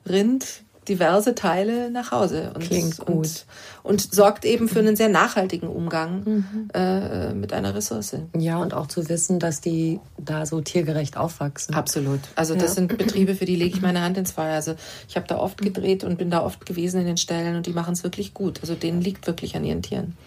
[0.08, 3.08] Rind diverse Teile nach Hause und, Klingt gut.
[3.08, 3.46] Und,
[3.84, 6.70] und sorgt eben für einen sehr nachhaltigen Umgang mhm.
[6.74, 8.16] äh, mit einer Ressource.
[8.36, 11.76] Ja, und auch zu wissen, dass die da so tiergerecht aufwachsen.
[11.76, 12.20] Absolut.
[12.36, 12.70] Also das ja.
[12.70, 14.56] sind Betriebe, für die lege ich meine Hand ins Feuer.
[14.56, 14.76] Also
[15.08, 17.74] ich habe da oft gedreht und bin da oft gewesen in den Ställen und die
[17.74, 18.60] machen es wirklich gut.
[18.62, 20.18] Also denen liegt wirklich an ihren Tieren.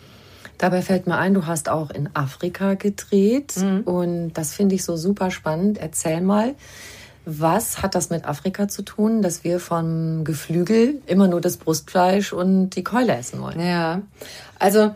[0.59, 3.81] Dabei fällt mir ein, du hast auch in Afrika gedreht mhm.
[3.81, 5.79] und das finde ich so super spannend.
[5.79, 6.55] Erzähl mal,
[7.25, 12.33] was hat das mit Afrika zu tun, dass wir vom Geflügel immer nur das Brustfleisch
[12.33, 13.61] und die Keule essen wollen?
[13.61, 14.03] Ja,
[14.59, 14.93] also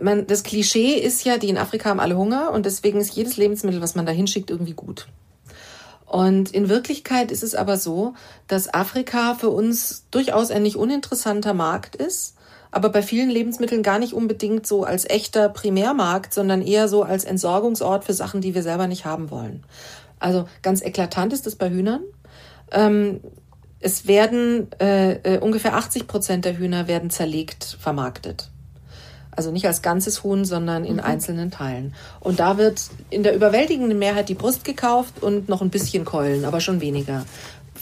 [0.00, 3.36] man, das Klischee ist ja, die in Afrika haben alle Hunger und deswegen ist jedes
[3.36, 5.08] Lebensmittel, was man da hinschickt, irgendwie gut.
[6.06, 8.12] Und in Wirklichkeit ist es aber so,
[8.46, 12.34] dass Afrika für uns durchaus ein nicht uninteressanter Markt ist,
[12.70, 17.24] aber bei vielen Lebensmitteln gar nicht unbedingt so als echter Primärmarkt, sondern eher so als
[17.24, 19.64] Entsorgungsort für Sachen, die wir selber nicht haben wollen.
[20.22, 22.02] Also ganz eklatant ist das bei Hühnern.
[22.70, 23.20] Ähm,
[23.80, 28.48] es werden äh, äh, ungefähr 80 Prozent der Hühner werden zerlegt vermarktet.
[29.34, 31.00] Also nicht als ganzes Huhn, sondern in mhm.
[31.00, 31.94] einzelnen Teilen.
[32.20, 36.44] Und da wird in der überwältigenden Mehrheit die Brust gekauft und noch ein bisschen Keulen,
[36.44, 37.24] aber schon weniger.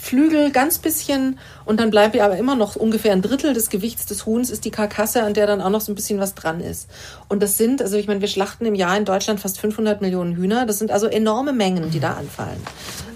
[0.01, 4.07] Flügel ganz bisschen und dann bleibt ja aber immer noch ungefähr ein Drittel des Gewichts
[4.07, 6.61] des Huhns ist die Karkasse, an der dann auch noch so ein bisschen was dran
[6.61, 6.89] ist.
[7.29, 10.37] Und das sind, also ich meine, wir schlachten im Jahr in Deutschland fast 500 Millionen
[10.37, 10.65] Hühner.
[10.65, 12.61] Das sind also enorme Mengen, die da anfallen.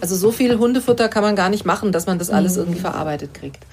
[0.00, 3.32] Also so viel Hundefutter kann man gar nicht machen, dass man das alles irgendwie verarbeitet
[3.32, 3.64] kriegt.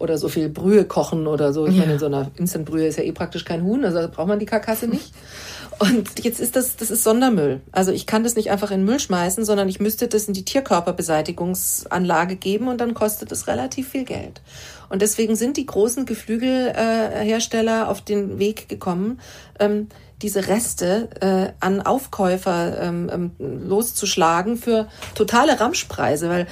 [0.00, 1.66] Oder so viel Brühe kochen oder so.
[1.66, 1.82] Ich ja.
[1.82, 4.46] meine, in so einer Instant-Brühe ist ja eh praktisch kein Huhn, also braucht man die
[4.46, 5.12] Karkasse nicht.
[5.78, 7.60] Und jetzt ist das, das ist Sondermüll.
[7.70, 10.44] Also ich kann das nicht einfach in Müll schmeißen, sondern ich müsste das in die
[10.44, 14.42] Tierkörperbeseitigungsanlage geben und dann kostet es relativ viel Geld.
[14.90, 19.20] Und deswegen sind die großen Geflügelhersteller auf den Weg gekommen,
[19.58, 19.88] ähm,
[20.20, 26.46] diese Reste äh, an Aufkäufer ähm, ähm, loszuschlagen für totale Ramschpreise, weil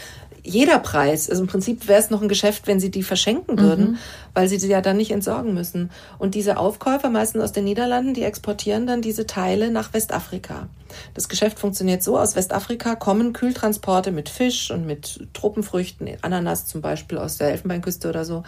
[0.48, 1.28] jeder Preis.
[1.28, 3.98] Also im Prinzip wäre es noch ein Geschäft, wenn sie die verschenken würden, mhm.
[4.34, 5.90] weil sie sie ja dann nicht entsorgen müssen.
[6.18, 10.68] Und diese Aufkäufer, meistens aus den Niederlanden, die exportieren dann diese Teile nach Westafrika.
[11.14, 16.80] Das Geschäft funktioniert so, aus Westafrika kommen Kühltransporte mit Fisch und mit Tropenfrüchten, Ananas zum
[16.80, 18.42] Beispiel aus der Elfenbeinküste oder so.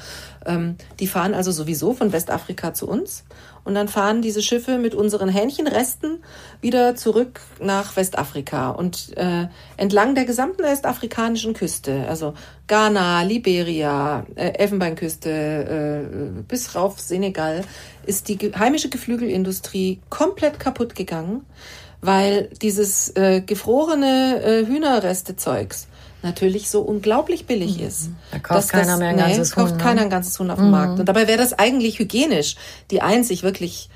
[0.46, 3.24] Ähm, die fahren also sowieso von Westafrika zu uns.
[3.64, 6.22] Und dann fahren diese Schiffe mit unseren Hähnchenresten
[6.60, 12.34] wieder zurück nach Westafrika und äh, entlang der gesamten westafrikanischen Küste, also
[12.68, 17.62] Ghana, Liberia, äh, Elfenbeinküste äh, bis rauf Senegal,
[18.06, 21.44] ist die heimische Geflügelindustrie komplett kaputt gegangen,
[22.00, 25.86] weil dieses äh, gefrorene äh, Hühnerreste-Zeugs
[26.22, 27.86] natürlich so unglaublich billig mhm.
[27.86, 28.10] ist.
[28.30, 29.78] Da kauft keiner das, mehr ein ganzes nee, kauft Huhn.
[29.78, 30.70] keiner ein ganzes Huhn auf dem mhm.
[30.70, 31.00] Markt.
[31.00, 32.56] Und dabei wäre das eigentlich hygienisch
[32.90, 33.88] die einzig wirklich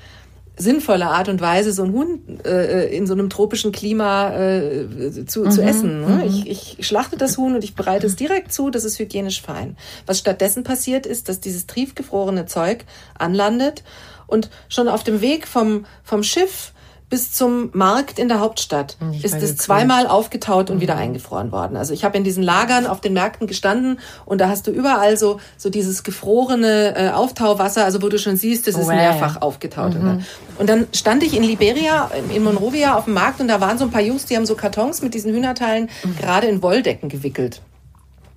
[0.57, 5.41] sinnvolle Art und Weise, so ein Huhn äh, in so einem tropischen Klima äh, zu,
[5.41, 5.51] mhm.
[5.51, 6.01] zu essen.
[6.01, 6.07] Ne?
[6.07, 6.21] Mhm.
[6.23, 9.75] Ich, ich schlachte das Huhn und ich bereite es direkt zu, das ist hygienisch fein.
[10.05, 12.85] Was stattdessen passiert ist, dass dieses triefgefrorene Zeug
[13.17, 13.83] anlandet
[14.27, 16.71] und schon auf dem Weg vom, vom Schiff
[17.09, 20.81] bis zum Markt in der Hauptstadt ich ist es zweimal aufgetaut und mhm.
[20.81, 21.77] wieder eingefroren worden.
[21.77, 25.15] Also ich habe in diesen Lagern auf den Märkten gestanden und da hast du überall
[25.15, 28.95] so so dieses gefrorene äh, Auftauwasser, also wo du schon siehst, das ist wow.
[28.95, 29.93] mehrfach aufgetaut.
[29.93, 30.25] Mhm.
[30.57, 33.85] Und dann stand ich in Liberia, in Monrovia auf dem Markt und da waren so
[33.85, 36.17] ein paar Jungs, die haben so Kartons mit diesen Hühnerteilen mhm.
[36.17, 37.61] gerade in Wolldecken gewickelt.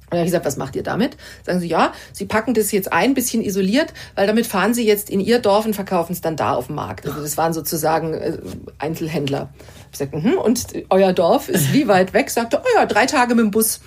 [0.08, 1.18] Und dann habe ich gesagt, was macht ihr damit?
[1.44, 5.10] Sagen sie, ja, sie packen das jetzt ein, bisschen isoliert, weil damit fahren sie jetzt
[5.10, 7.06] in ihr Dorf und verkaufen es dann da auf dem Markt.
[7.06, 8.38] Also das waren sozusagen äh,
[8.78, 9.50] Einzelhändler.
[9.92, 12.30] Ich sagte, hm, und euer Dorf ist wie weit weg?
[12.30, 13.80] Sagte, oh ja, drei Tage mit dem Bus.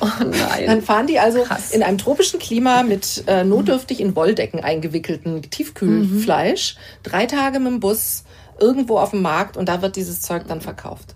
[0.00, 0.66] Oh nein.
[0.66, 1.70] Dann fahren die also Krass.
[1.70, 7.08] in einem tropischen Klima mit äh, notdürftig in Wolldecken eingewickelten Tiefkühlfleisch, mhm.
[7.08, 8.24] drei Tage mit dem Bus
[8.58, 11.14] irgendwo auf dem Markt und da wird dieses Zeug dann verkauft.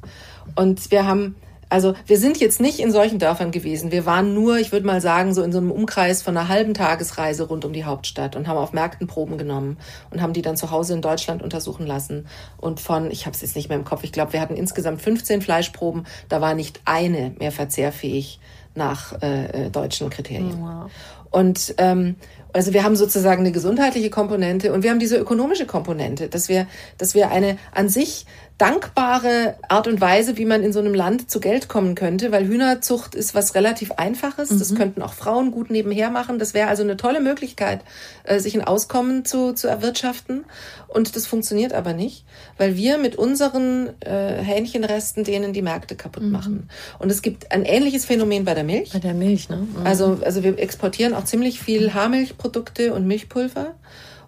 [0.55, 1.35] Und wir haben
[1.75, 3.91] also wir sind jetzt nicht in solchen Dörfern gewesen.
[3.91, 6.73] Wir waren nur, ich würde mal sagen, so in so einem Umkreis von einer halben
[6.73, 9.77] Tagesreise rund um die Hauptstadt und haben auf Märkten Proben genommen
[10.13, 12.29] und haben die dann zu Hause in Deutschland untersuchen lassen.
[12.59, 15.03] Und von, ich habe es jetzt nicht mehr im Kopf, ich glaube, wir hatten insgesamt
[15.03, 16.07] 15 Fleischproben.
[16.29, 18.39] Da war nicht eine mehr verzehrfähig
[18.77, 20.61] nach äh, äh deutschen Kriterien.
[20.61, 20.93] Wow.
[21.33, 22.15] Und ähm,
[22.53, 26.69] also wir haben sozusagen eine gesundheitliche Komponente und wir haben diese ökonomische Komponente, dass wir,
[26.99, 28.27] dass wir eine an sich
[28.59, 32.47] dankbare Art und Weise, wie man in so einem Land zu Geld kommen könnte, weil
[32.47, 34.51] Hühnerzucht ist was relativ Einfaches.
[34.51, 34.59] Mhm.
[34.61, 36.39] Das könnten auch Frauen gut nebenher machen.
[36.39, 37.81] Das wäre also eine tolle Möglichkeit,
[38.23, 40.45] äh, sich ein Auskommen zu, zu erwirtschaften.
[40.87, 42.25] Und das funktioniert aber nicht,
[42.57, 46.31] weil wir mit unseren äh, Hähnchenresten denen die Märkte kaputt mhm.
[46.31, 46.69] machen.
[47.01, 48.93] Und es gibt ein ähnliches Phänomen bei der Milch.
[48.93, 49.57] Bei der Milch, ne?
[49.57, 49.85] Mhm.
[49.85, 53.75] Also, also wir exportieren auch ziemlich viel Haarmilchprodukte und Milchpulver.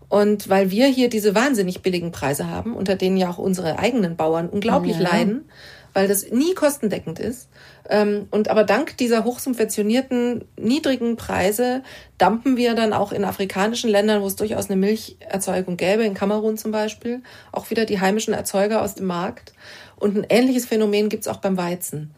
[0.08, 4.16] Und weil wir hier diese wahnsinnig billigen Preise haben, unter denen ja auch unsere eigenen
[4.16, 5.10] Bauern unglaublich ja.
[5.10, 5.48] leiden,
[5.94, 7.48] weil das nie kostendeckend ist.
[7.88, 11.82] Ähm, und aber dank dieser hochsubventionierten niedrigen Preise
[12.18, 16.58] dampen wir dann auch in afrikanischen Ländern, wo es durchaus eine Milcherzeugung gäbe, in Kamerun
[16.58, 19.54] zum Beispiel, auch wieder die heimischen Erzeuger aus dem Markt.
[19.98, 22.10] Und ein ähnliches Phänomen gibt's auch beim Weizen.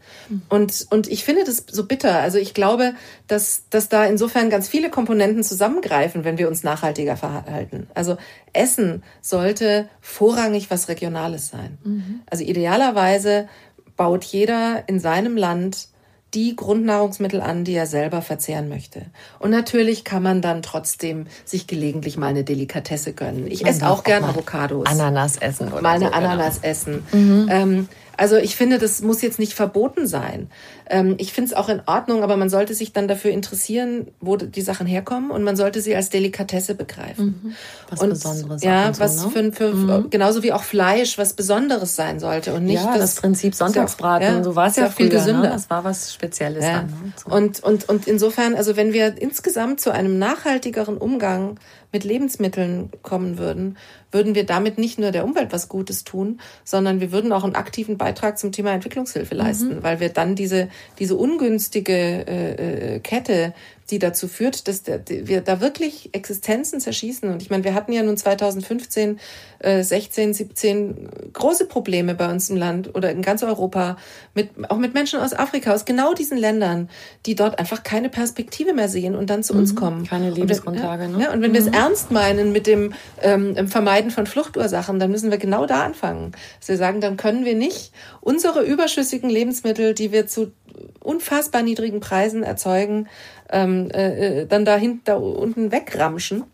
[0.48, 2.20] Und, und ich finde das so bitter.
[2.20, 2.94] Also ich glaube,
[3.28, 7.86] dass, dass da insofern ganz viele Komponenten zusammengreifen, wenn wir uns nachhaltiger verhalten.
[7.94, 8.16] Also
[8.52, 11.78] Essen sollte vorrangig was Regionales sein.
[11.84, 12.20] Mhm.
[12.26, 13.48] Also idealerweise
[13.96, 15.88] baut jeder in seinem Land
[16.34, 19.02] die Grundnahrungsmittel an, die er selber verzehren möchte.
[19.38, 23.46] Und natürlich kann man dann trotzdem sich gelegentlich mal eine Delikatesse gönnen.
[23.46, 24.86] Ich esse auch gern Avocados.
[24.86, 26.16] Ananas essen oder mal eine so, genau.
[26.18, 26.70] Ananas genau.
[26.70, 27.06] essen.
[27.12, 27.48] Mhm.
[27.50, 27.88] Ähm,
[28.18, 30.50] also ich finde, das muss jetzt nicht verboten sein.
[30.90, 34.36] Ähm, ich finde es auch in Ordnung, aber man sollte sich dann dafür interessieren, wo
[34.36, 37.40] die Sachen herkommen und man sollte sie als Delikatesse begreifen.
[37.42, 37.54] Mhm.
[37.90, 38.62] Was und, Besonderes.
[38.62, 39.30] Ja, so, was ne?
[39.30, 40.10] für, für mhm.
[40.10, 44.38] genauso wie auch Fleisch was Besonderes sein sollte und nicht ja, das, das Prinzip Sonntagsbraten.
[44.38, 45.24] Ja, so war es ja, ja viel früher, ne?
[45.24, 45.48] gesünder.
[45.48, 45.54] Ne?
[45.54, 46.64] Das war was Spezielles.
[46.64, 46.78] Ja.
[46.78, 47.12] Dann, ne?
[47.16, 47.34] so.
[47.34, 51.58] und, und, und insofern, also wenn wir insgesamt zu einem nachhaltigeren Umgang
[51.92, 53.76] mit Lebensmitteln kommen würden,
[54.10, 57.54] würden wir damit nicht nur der Umwelt was Gutes tun, sondern wir würden auch einen
[57.54, 59.82] aktiven Beitrag zum Thema Entwicklungshilfe leisten, mhm.
[59.82, 63.54] weil wir dann diese, diese ungünstige äh, äh Kette
[63.90, 67.30] die dazu führt, dass wir da wirklich Existenzen zerschießen.
[67.30, 69.18] Und ich meine, wir hatten ja nun 2015,
[69.60, 73.96] äh, 16, 17 große Probleme bei uns im Land oder in ganz Europa,
[74.34, 76.90] mit, auch mit Menschen aus Afrika, aus genau diesen Ländern,
[77.24, 79.60] die dort einfach keine Perspektive mehr sehen und dann zu mhm.
[79.60, 80.06] uns kommen.
[80.06, 81.04] Keine Lebensgrundlage.
[81.04, 81.24] Und, ne?
[81.24, 81.54] ja, und wenn mhm.
[81.54, 81.74] wir es mhm.
[81.74, 86.32] ernst meinen mit dem ähm, Vermeiden von Fluchtursachen, dann müssen wir genau da anfangen.
[86.60, 90.52] Dass wir sagen, dann können wir nicht unsere überschüssigen Lebensmittel, die wir zu
[91.00, 93.08] unfassbar niedrigen Preisen erzeugen,
[93.50, 96.44] ähm, äh, äh, dann da hinten da unten wegramschen,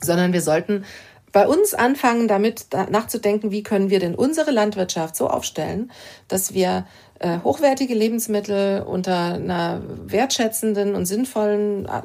[0.00, 0.84] sondern wir sollten
[1.32, 5.92] bei uns anfangen, damit nachzudenken, wie können wir denn unsere Landwirtschaft so aufstellen,
[6.26, 6.86] dass wir
[7.20, 12.02] äh, hochwertige Lebensmittel unter einer wertschätzenden und sinnvollen äh,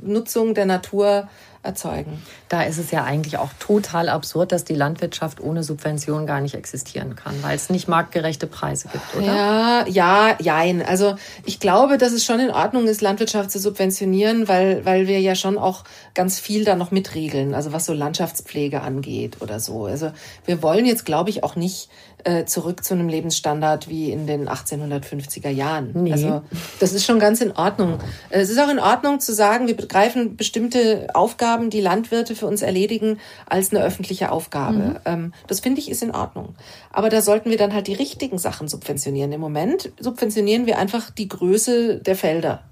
[0.00, 1.28] Nutzung der Natur
[1.64, 2.22] erzeugen.
[2.48, 6.54] Da ist es ja eigentlich auch total absurd, dass die Landwirtschaft ohne Subvention gar nicht
[6.54, 9.26] existieren kann, weil es nicht marktgerechte Preise gibt, oder?
[9.26, 10.84] Ja, ja, jein.
[10.84, 15.20] Also ich glaube, dass es schon in Ordnung ist, Landwirtschaft zu subventionieren, weil, weil wir
[15.20, 19.86] ja schon auch ganz viel da noch mitregeln, also was so Landschaftspflege angeht oder so.
[19.86, 20.12] Also
[20.44, 21.88] wir wollen jetzt, glaube ich, auch nicht
[22.24, 25.90] äh, zurück zu einem Lebensstandard wie in den 1850er Jahren.
[25.94, 26.12] Nee.
[26.12, 26.42] Also
[26.80, 27.98] das ist schon ganz in Ordnung.
[28.30, 32.62] Es ist auch in Ordnung zu sagen, wir begreifen bestimmte Aufgaben, die Landwirte für uns
[32.62, 34.76] erledigen, als eine öffentliche Aufgabe.
[34.76, 34.96] Mhm.
[35.04, 36.54] Ähm, das finde ich ist in Ordnung.
[36.90, 39.32] Aber da sollten wir dann halt die richtigen Sachen subventionieren.
[39.32, 42.62] Im Moment subventionieren wir einfach die Größe der Felder.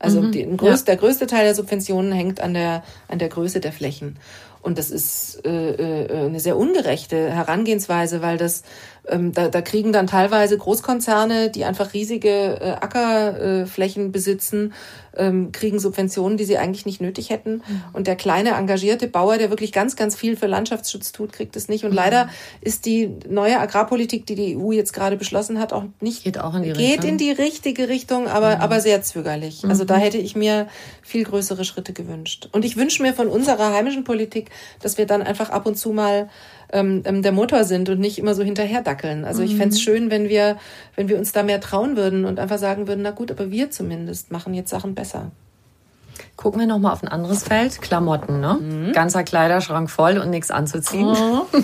[0.00, 0.32] Also mhm.
[0.32, 0.86] die, größ, ja.
[0.86, 4.16] der größte Teil der Subventionen hängt an der, an der Größe der Flächen.
[4.62, 8.62] Und das ist äh, äh, eine sehr ungerechte Herangehensweise, weil das
[9.08, 14.74] ähm, da, da kriegen dann teilweise Großkonzerne, die einfach riesige äh, Ackerflächen äh, besitzen,
[15.16, 17.62] ähm, kriegen Subventionen, die sie eigentlich nicht nötig hätten.
[17.66, 17.82] Mhm.
[17.92, 21.68] Und der kleine engagierte Bauer, der wirklich ganz, ganz viel für Landschaftsschutz tut, kriegt es
[21.68, 21.84] nicht.
[21.84, 21.96] Und mhm.
[21.96, 22.28] leider
[22.60, 26.54] ist die neue Agrarpolitik, die die EU jetzt gerade beschlossen hat, auch nicht geht auch
[26.54, 27.10] in die geht Richtung.
[27.10, 28.62] in die richtige Richtung, aber mhm.
[28.62, 29.64] aber sehr zögerlich.
[29.64, 30.00] Also da mhm.
[30.00, 30.68] hätte ich mir
[31.02, 32.48] viel größere Schritte gewünscht.
[32.52, 34.49] Und ich wünsche mir von unserer heimischen Politik,
[34.82, 36.28] dass wir dann einfach ab und zu mal
[36.72, 39.24] ähm, ähm, der Motor sind und nicht immer so hinterherdackeln.
[39.24, 39.84] Also ich fände es mhm.
[39.84, 40.56] schön, wenn wir,
[40.96, 43.70] wenn wir uns da mehr trauen würden und einfach sagen würden, na gut, aber wir
[43.70, 45.30] zumindest machen jetzt Sachen besser.
[46.36, 48.58] Gucken wir noch mal auf ein anderes Feld, Klamotten, ne?
[48.60, 48.92] Mhm.
[48.92, 51.08] Ganzer Kleiderschrank voll und nichts anzuziehen.
[51.08, 51.46] Oh.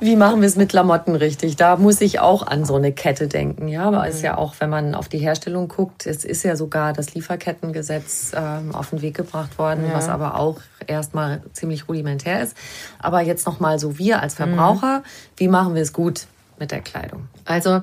[0.00, 1.56] Wie machen wir es mit Klamotten richtig?
[1.56, 3.66] Da muss ich auch an so eine Kette denken.
[3.68, 6.54] Ja, aber es ist ja auch, wenn man auf die Herstellung guckt, es ist ja
[6.54, 9.94] sogar das Lieferkettengesetz ähm, auf den Weg gebracht worden, ja.
[9.94, 12.56] was aber auch erstmal ziemlich rudimentär ist.
[12.98, 15.02] Aber jetzt noch mal so wir als Verbraucher, mhm.
[15.36, 16.26] wie machen wir es gut
[16.58, 17.28] mit der Kleidung?
[17.44, 17.82] Also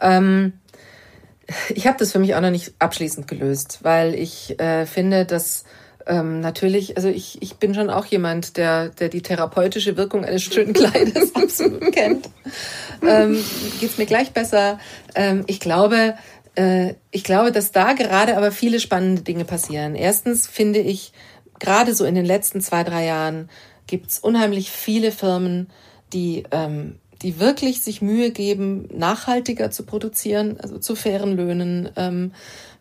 [0.00, 0.52] ähm,
[1.70, 5.64] ich habe das für mich auch noch nicht abschließend gelöst, weil ich äh, finde, dass
[6.06, 10.42] ähm, natürlich, also ich, ich bin schon auch jemand, der, der die therapeutische Wirkung eines
[10.42, 11.32] schönen Kleides
[11.92, 12.28] kennt.
[13.06, 13.42] Ähm,
[13.80, 14.78] Geht mir gleich besser.
[15.14, 16.14] Ähm, ich glaube,
[16.54, 19.94] äh, ich glaube, dass da gerade aber viele spannende Dinge passieren.
[19.94, 21.12] Erstens finde ich,
[21.58, 23.48] gerade so in den letzten zwei, drei Jahren
[23.86, 25.68] gibt's unheimlich viele Firmen,
[26.12, 32.32] die ähm, die wirklich sich Mühe geben, nachhaltiger zu produzieren, also zu fairen Löhnen, ähm,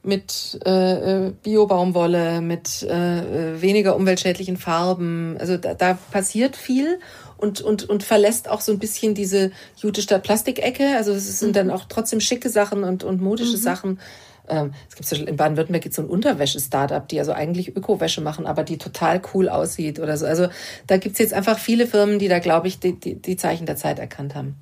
[0.02, 5.36] mit äh, äh, Biobaumwolle, mit äh, weniger umweltschädlichen Farben.
[5.40, 7.00] Also da, da passiert viel
[7.38, 10.96] und, und, und verlässt auch so ein bisschen diese Jute statt Plastikecke.
[10.96, 11.54] Also es sind mhm.
[11.54, 13.62] dann auch trotzdem schicke Sachen und, und modische mhm.
[13.62, 14.00] Sachen.
[14.48, 18.64] Ähm, es gibt in Baden-Württemberg gibt so ein Unterwäsche-Startup, die also eigentlich Öko-Wäsche machen, aber
[18.64, 20.26] die total cool aussieht oder so.
[20.26, 20.48] Also
[20.88, 23.76] da gibt's jetzt einfach viele Firmen, die da, glaube ich, die, die, die Zeichen der
[23.76, 24.56] Zeit erkannt haben.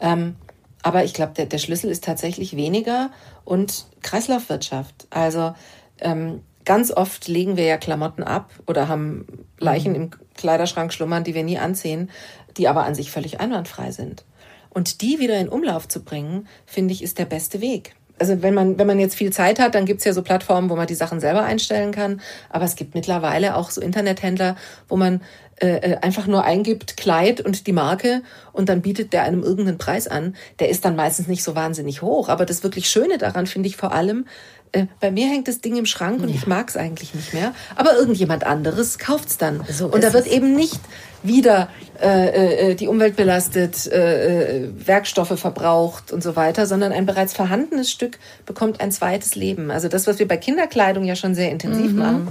[0.00, 0.36] Ähm,
[0.84, 3.10] aber ich glaube, der, der Schlüssel ist tatsächlich weniger
[3.46, 5.06] und Kreislaufwirtschaft.
[5.08, 5.54] Also
[5.98, 9.96] ähm, ganz oft legen wir ja Klamotten ab oder haben Leichen mhm.
[9.96, 12.10] im Kleiderschrank schlummern, die wir nie anziehen,
[12.58, 14.26] die aber an sich völlig einwandfrei sind.
[14.68, 18.54] Und die wieder in Umlauf zu bringen, finde ich, ist der beste Weg also wenn
[18.54, 20.94] man, wenn man jetzt viel Zeit hat, dann gibt's ja so Plattformen, wo man die
[20.94, 22.20] Sachen selber einstellen kann.
[22.48, 24.56] Aber es gibt mittlerweile auch so Internethändler,
[24.88, 25.20] wo man
[25.60, 29.78] äh, äh, einfach nur eingibt Kleid und die Marke und dann bietet der einem irgendeinen
[29.78, 30.34] Preis an.
[30.58, 32.28] Der ist dann meistens nicht so wahnsinnig hoch.
[32.28, 34.26] Aber das wirklich Schöne daran finde ich vor allem,
[34.72, 36.34] äh, bei mir hängt das Ding im Schrank und ja.
[36.34, 37.54] ich mag's eigentlich nicht mehr.
[37.76, 39.64] Aber irgendjemand anderes kauft's dann.
[39.70, 40.80] So und da wird eben nicht
[41.22, 41.68] wieder
[42.00, 48.18] die Umwelt belastet, äh, äh, Werkstoffe verbraucht und so weiter, sondern ein bereits vorhandenes Stück
[48.46, 49.70] bekommt ein zweites Leben.
[49.70, 51.98] Also das, was wir bei Kinderkleidung ja schon sehr intensiv mhm.
[51.98, 52.28] machen,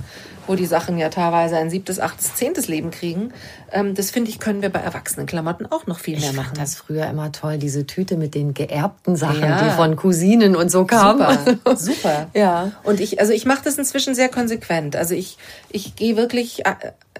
[0.47, 3.31] wo die Sachen ja teilweise ein siebtes, achtes, zehntes Leben kriegen.
[3.71, 6.55] Ähm, das finde ich, können wir bei Erwachsenenklamotten auch noch viel mehr ich machen.
[6.55, 9.63] Fand das früher immer toll, diese Tüte mit den geerbten Sachen, ja.
[9.63, 11.37] die von Cousinen und so kamen.
[11.45, 12.27] Super, super.
[12.33, 12.71] Ja.
[12.83, 14.95] Und ich, also ich mache das inzwischen sehr konsequent.
[14.95, 15.37] Also ich,
[15.69, 16.73] ich gehe wirklich äh,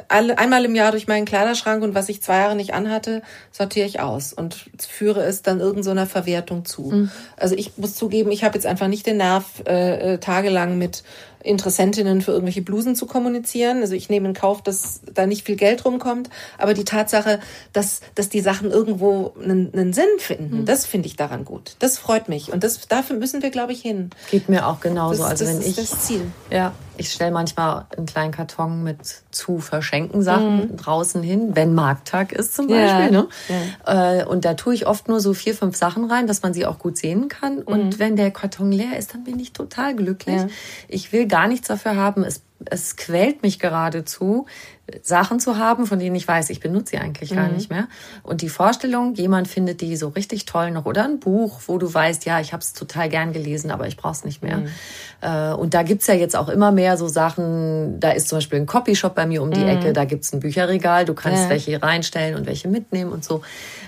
[0.07, 3.87] alle, einmal im Jahr durch meinen Kleiderschrank und was ich zwei Jahre nicht anhatte, sortiere
[3.87, 6.83] ich aus und führe es dann irgendeiner Verwertung zu.
[6.83, 7.11] Mhm.
[7.37, 11.03] Also ich muss zugeben, ich habe jetzt einfach nicht den Nerv, äh, äh tagelang mit
[11.43, 13.81] Interessentinnen für irgendwelche Blusen zu kommunizieren.
[13.81, 16.29] Also ich nehme in Kauf, dass da nicht viel Geld rumkommt.
[16.57, 17.39] Aber die Tatsache,
[17.73, 20.65] dass, dass die Sachen irgendwo einen, einen Sinn finden, mhm.
[20.65, 21.75] das finde ich daran gut.
[21.79, 22.51] Das freut mich.
[22.51, 24.09] Und das, dafür müssen wir, glaube ich, hin.
[24.31, 25.23] Geht mir auch genauso.
[25.23, 26.21] Das, also das wenn ist ich, das Ziel.
[26.49, 28.99] Ja, ich stelle manchmal einen kleinen Karton mit
[29.31, 30.77] zu verschenken Sachen mhm.
[30.77, 33.05] draußen hin, wenn Markttag ist zum Beispiel.
[33.05, 33.11] Ja.
[33.11, 33.27] Ne?
[33.85, 34.21] Ja.
[34.21, 36.65] Äh, und da tue ich oft nur so vier, fünf Sachen rein, dass man sie
[36.65, 37.59] auch gut sehen kann.
[37.59, 37.99] Und mhm.
[37.99, 40.35] wenn der Karton leer ist, dann bin ich total glücklich.
[40.35, 40.47] Ja.
[40.87, 42.23] Ich will gar nichts dafür haben.
[42.23, 44.45] Es, es quält mich geradezu,
[45.01, 47.35] Sachen zu haben, von denen ich weiß, ich benutze sie eigentlich mhm.
[47.35, 47.87] gar nicht mehr.
[48.21, 51.91] Und die Vorstellung, jemand findet die so richtig toll noch oder ein Buch, wo du
[51.91, 54.57] weißt, ja, ich habe es total gern gelesen, aber ich brauche es nicht mehr.
[54.57, 54.67] Mhm.
[55.21, 58.59] Äh, und da gibt's ja jetzt auch immer mehr so Sachen, da ist zum Beispiel
[58.59, 59.69] ein Copyshop bei mir um die mhm.
[59.69, 61.49] Ecke, da gibt's ein Bücherregal, du kannst ja.
[61.49, 63.41] welche reinstellen und welche mitnehmen und so.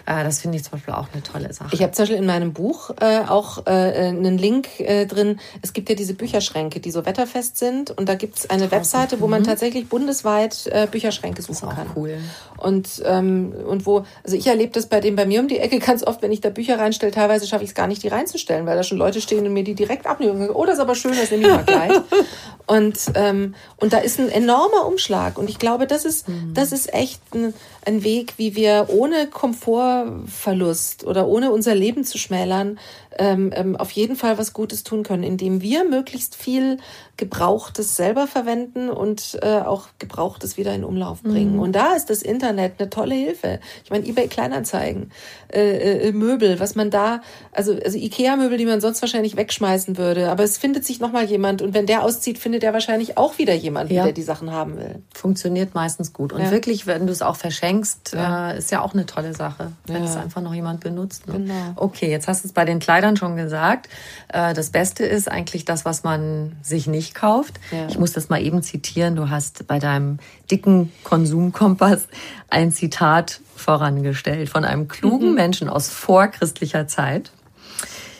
[0.05, 1.69] Äh, das finde ich zum Beispiel auch eine tolle Sache.
[1.73, 5.39] Ich habe zum Beispiel in meinem Buch äh, auch äh, einen Link drin.
[5.61, 9.27] Es gibt ja diese Bücherschränke, die so wetterfest sind und da gibt's eine Webseite, wo
[9.27, 9.45] man mhm.
[9.45, 11.87] tatsächlich bundesweit äh, Bücherschränke suchen kann.
[11.95, 12.17] Cool.
[12.57, 15.79] Und, ähm, und wo, also ich erlebe das bei dem bei mir um die Ecke
[15.85, 18.65] ganz oft, wenn ich da Bücher reinstelle, teilweise schaffe ich es gar nicht, die reinzustellen,
[18.65, 20.49] weil da schon Leute stehen und mir die direkt abnehmen.
[20.49, 21.91] Oh, das ist aber schön, das nehme ich mal gleich.
[22.67, 25.37] und, ähm, und da ist ein enormer Umschlag.
[25.37, 26.53] Und ich glaube, das ist, mhm.
[26.53, 27.53] das ist echt ein,
[27.85, 32.79] ein Weg, wie wir ohne Komfortverlust oder ohne unser Leben zu schmälern,
[33.17, 36.77] ähm, ähm, auf jeden Fall was Gutes tun können, indem wir möglichst viel
[37.17, 41.53] Gebrauchtes selber verwenden und äh, auch Gebrauchtes wieder in Umlauf bringen.
[41.53, 41.59] Mhm.
[41.59, 43.59] Und da ist das Internet eine tolle Hilfe.
[43.85, 45.11] Ich meine, eBay Kleinanzeigen,
[45.53, 47.21] äh, äh, Möbel, was man da,
[47.53, 51.61] also, also Ikea-Möbel, die man sonst wahrscheinlich wegschmeißen würde, aber es findet sich nochmal jemand
[51.61, 54.03] und wenn der auszieht, findet er wahrscheinlich auch wieder jemand, ja.
[54.03, 55.01] der die Sachen haben will.
[55.13, 56.33] Funktioniert meistens gut.
[56.33, 56.51] Und ja.
[56.51, 58.51] wirklich, wenn du es auch verschenkst, ja.
[58.51, 61.27] Äh, ist ja auch eine tolle Sache, wenn es einfach noch jemand benutzt.
[61.27, 61.35] Ne?
[61.35, 61.53] Genau.
[61.77, 63.89] Okay, jetzt hast du es bei den Kleidern schon gesagt.
[64.29, 67.59] Äh, das Beste ist eigentlich das, was man sich nicht kauft.
[67.87, 69.15] Ich muss das mal eben zitieren.
[69.15, 72.07] Du hast bei deinem dicken Konsumkompass
[72.49, 75.35] ein Zitat vorangestellt von einem klugen mhm.
[75.35, 77.31] Menschen aus vorchristlicher Zeit.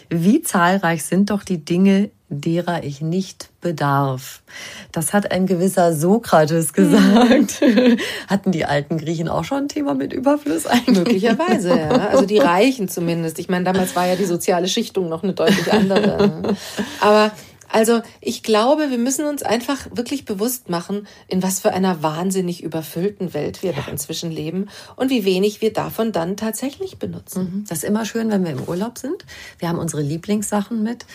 [0.10, 4.42] Wie zahlreich sind doch die Dinge, derer ich nicht bedarf.
[4.92, 7.62] Das hat ein gewisser Sokrates gesagt.
[7.62, 7.98] Mhm.
[8.28, 10.98] Hatten die alten Griechen auch schon ein Thema mit Überfluss eigentlich?
[10.98, 11.90] Möglicherweise, ja.
[11.90, 13.38] Also die Reichen zumindest.
[13.40, 16.56] Ich meine, damals war ja die soziale Schichtung noch eine deutlich andere.
[17.00, 17.32] Aber
[17.76, 22.64] also ich glaube, wir müssen uns einfach wirklich bewusst machen, in was für einer wahnsinnig
[22.64, 23.78] überfüllten Welt wir ja.
[23.78, 27.44] doch inzwischen leben und wie wenig wir davon dann tatsächlich benutzen.
[27.44, 27.66] Mhm.
[27.68, 29.26] Das ist immer schön, wenn wir im Urlaub sind.
[29.60, 31.06] Wir haben unsere Lieblingssachen mit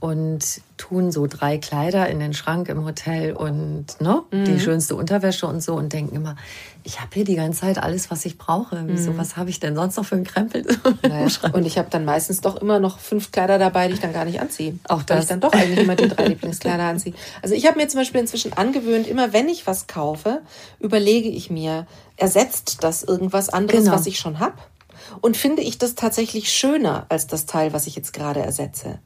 [0.00, 4.44] und tun so drei Kleider in den Schrank im Hotel und ne, mhm.
[4.46, 6.36] die schönste Unterwäsche und so und denken immer,
[6.82, 8.82] ich habe hier die ganze Zeit alles, was ich brauche.
[8.86, 9.18] Wieso, mhm.
[9.18, 10.64] was habe ich denn sonst noch für einen Krempel?
[11.02, 11.28] Naja.
[11.52, 14.24] Und ich habe dann meistens doch immer noch fünf Kleider dabei, die ich dann gar
[14.24, 14.78] nicht anziehe.
[14.88, 15.16] Auch das.
[15.16, 17.12] Weil ich dann doch eigentlich immer die drei Lieblingskleider anziehe.
[17.42, 20.40] Also ich habe mir zum Beispiel inzwischen angewöhnt, immer wenn ich was kaufe,
[20.78, 21.86] überlege ich mir,
[22.16, 23.94] ersetzt das irgendwas anderes, genau.
[23.94, 24.54] was ich schon habe?
[25.20, 28.98] Und finde ich das tatsächlich schöner als das Teil, was ich jetzt gerade ersetze?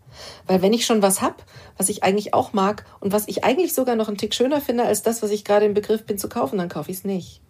[0.47, 1.45] Weil wenn ich schon was hab,
[1.77, 4.85] was ich eigentlich auch mag und was ich eigentlich sogar noch einen Tick schöner finde
[4.85, 7.41] als das, was ich gerade im Begriff bin zu kaufen, dann kaufe ich es nicht.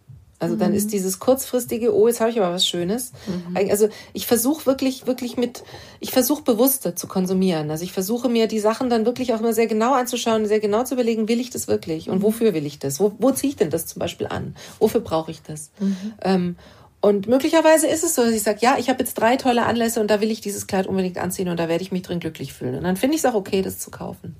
[0.40, 0.58] Also mhm.
[0.58, 3.12] dann ist dieses kurzfristige, oh, jetzt habe ich aber was Schönes.
[3.26, 3.56] Mhm.
[3.70, 5.62] Also ich versuche wirklich, wirklich mit,
[6.00, 7.70] ich versuche bewusster zu konsumieren.
[7.70, 10.84] Also ich versuche mir die Sachen dann wirklich auch mal sehr genau anzuschauen, sehr genau
[10.84, 12.22] zu überlegen, will ich das wirklich und mhm.
[12.22, 13.00] wofür will ich das?
[13.00, 14.56] Wo, wo ziehe ich denn das zum Beispiel an?
[14.80, 15.70] Wofür brauche ich das?
[15.78, 15.96] Mhm.
[16.22, 16.56] Ähm,
[17.04, 20.00] und möglicherweise ist es so, dass ich sage, ja, ich habe jetzt drei tolle Anlässe
[20.00, 22.54] und da will ich dieses Kleid unbedingt anziehen und da werde ich mich drin glücklich
[22.54, 22.76] fühlen.
[22.76, 24.36] Und dann finde ich es auch okay, das zu kaufen.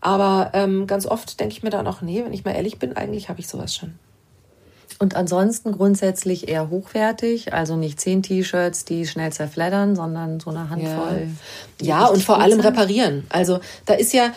[0.00, 2.96] Aber ähm, ganz oft denke ich mir dann auch, nee, wenn ich mal ehrlich bin,
[2.96, 3.98] eigentlich habe ich sowas schon.
[4.98, 10.70] Und ansonsten grundsätzlich eher hochwertig, also nicht zehn T-Shirts, die schnell zerfleddern, sondern so eine
[10.70, 11.28] Handvoll.
[11.82, 12.72] Ja, ja und vor allem sind.
[12.72, 13.26] reparieren.
[13.28, 14.32] Also da ist ja,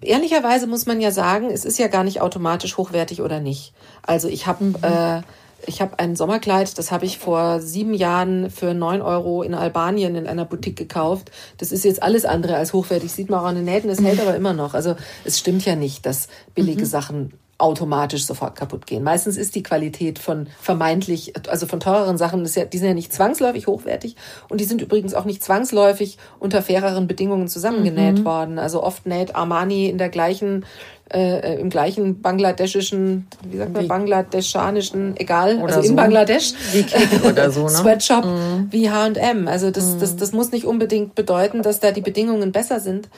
[0.00, 3.74] ehrlicherweise muss man ja sagen, es ist ja gar nicht automatisch hochwertig oder nicht.
[4.02, 4.76] Also ich habe mhm.
[4.82, 5.22] äh,
[5.66, 10.16] ich habe ein Sommerkleid, das habe ich vor sieben Jahren für neun Euro in Albanien
[10.16, 11.30] in einer Boutique gekauft.
[11.58, 13.12] Das ist jetzt alles andere als hochwertig.
[13.12, 14.74] Sieht man auch an den Nähten, es hält aber immer noch.
[14.74, 16.86] Also es stimmt ja nicht, dass billige mhm.
[16.86, 17.32] Sachen
[17.62, 19.04] automatisch sofort kaputt gehen.
[19.04, 23.12] Meistens ist die Qualität von vermeintlich, also von teureren Sachen, ja, die sind ja nicht
[23.12, 24.16] zwangsläufig hochwertig
[24.48, 28.24] und die sind übrigens auch nicht zwangsläufig unter faireren Bedingungen zusammengenäht mhm.
[28.24, 28.58] worden.
[28.58, 30.66] Also oft näht Armani in der gleichen
[31.12, 35.94] äh, im gleichen bangladeschischen, wie sagt man, bangladeschanischen, egal, oder also in so.
[35.94, 36.84] Bangladesch, wie
[37.28, 37.68] oder so, ne?
[37.68, 38.68] Sweatshop mhm.
[38.70, 39.46] wie H&M.
[39.46, 40.00] Also das, mhm.
[40.00, 43.08] das, das muss nicht unbedingt bedeuten, dass da die Bedingungen besser sind.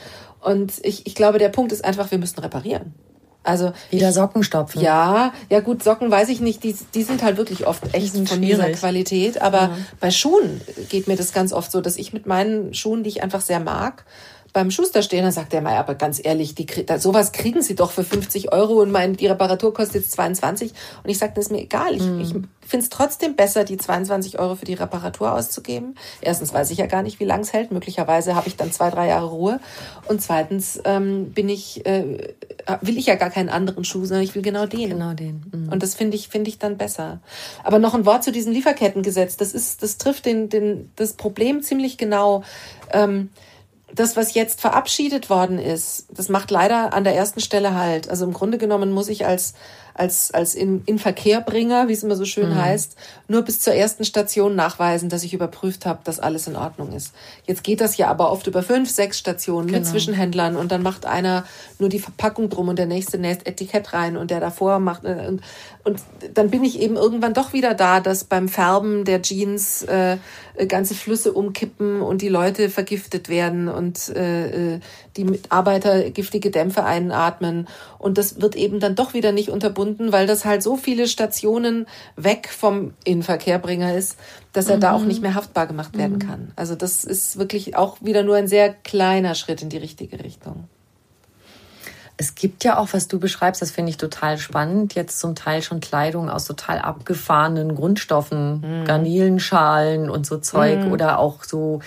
[0.41, 2.95] Und ich, ich glaube, der Punkt ist einfach, wir müssen reparieren.
[3.45, 4.81] Also wieder Socken stopfen.
[4.81, 8.27] Ja, ja gut, Socken weiß ich nicht, die, die sind halt wirklich oft echt von
[8.27, 8.49] schwierig.
[8.49, 9.43] dieser Qualität.
[9.43, 9.77] Aber ja.
[10.01, 13.23] bei Schuhen geht mir das ganz oft so, dass ich mit meinen Schuhen, die ich
[13.23, 14.05] einfach sehr mag,
[14.55, 16.67] beim Schuster stehen, dann sagt der mal, aber ganz ehrlich, die,
[16.99, 20.73] sowas kriegen Sie doch für 50 Euro und mein, die Reparatur kostet jetzt 22.
[21.03, 21.93] Und ich sage, das ist mir egal.
[21.93, 22.21] Ich, mm.
[22.21, 25.97] ich finde es trotzdem besser, die 22 Euro für die Reparatur auszugeben.
[26.21, 27.73] Erstens weiß ich ja gar nicht, wie lang es hält.
[27.73, 29.61] Möglicherweise habe ich dann zwei, drei Jahre Ruhe.
[30.07, 32.33] Und zweitens ähm, bin ich, äh,
[32.81, 34.91] will ich ja gar keinen anderen Schuh, sondern ich will genau den.
[34.91, 35.43] Genau den.
[35.53, 35.73] Mhm.
[35.73, 37.19] Und das finde ich, finde ich dann besser.
[37.65, 39.37] Aber noch ein Wort zu diesem Lieferkettengesetz.
[39.37, 42.45] Das ist, das trifft den, den, das Problem ziemlich genau.
[42.93, 43.31] Ähm,
[43.95, 48.09] das, was jetzt verabschiedet worden ist, das macht leider an der ersten Stelle halt.
[48.09, 49.55] Also im Grunde genommen muss ich als
[49.95, 52.57] als, als in, in Verkehrbringer, wie es immer so schön mhm.
[52.57, 52.97] heißt,
[53.29, 57.13] nur bis zur ersten Station nachweisen, dass ich überprüft habe, dass alles in Ordnung ist.
[57.47, 59.79] Jetzt geht das ja aber oft über fünf, sechs Stationen genau.
[59.79, 61.45] mit Zwischenhändlern und dann macht einer
[61.79, 65.27] nur die Verpackung drum und der nächste näht Etikett rein und der davor macht äh,
[65.29, 65.43] und,
[65.85, 66.01] und
[66.35, 70.17] dann bin ich eben irgendwann doch wieder da, dass beim Färben der Jeans äh,
[70.69, 74.81] ganze Flüsse umkippen und die Leute vergiftet werden und äh, äh
[75.17, 80.27] die Mitarbeiter giftige Dämpfe einatmen und das wird eben dann doch wieder nicht unterbunden weil
[80.27, 81.87] das halt so viele Stationen
[82.17, 84.17] weg vom Inverkehrbringer ist,
[84.53, 84.81] dass er mhm.
[84.81, 86.19] da auch nicht mehr haftbar gemacht werden mhm.
[86.19, 86.53] kann.
[86.57, 90.69] Also das ist wirklich auch wieder nur ein sehr kleiner Schritt in die richtige Richtung.
[92.17, 95.63] Es gibt ja auch, was du beschreibst, das finde ich total spannend, jetzt zum Teil
[95.63, 98.85] schon Kleidung aus total abgefahrenen Grundstoffen, mhm.
[98.85, 100.93] Garnelenschalen und so Zeug mhm.
[100.93, 101.81] oder auch so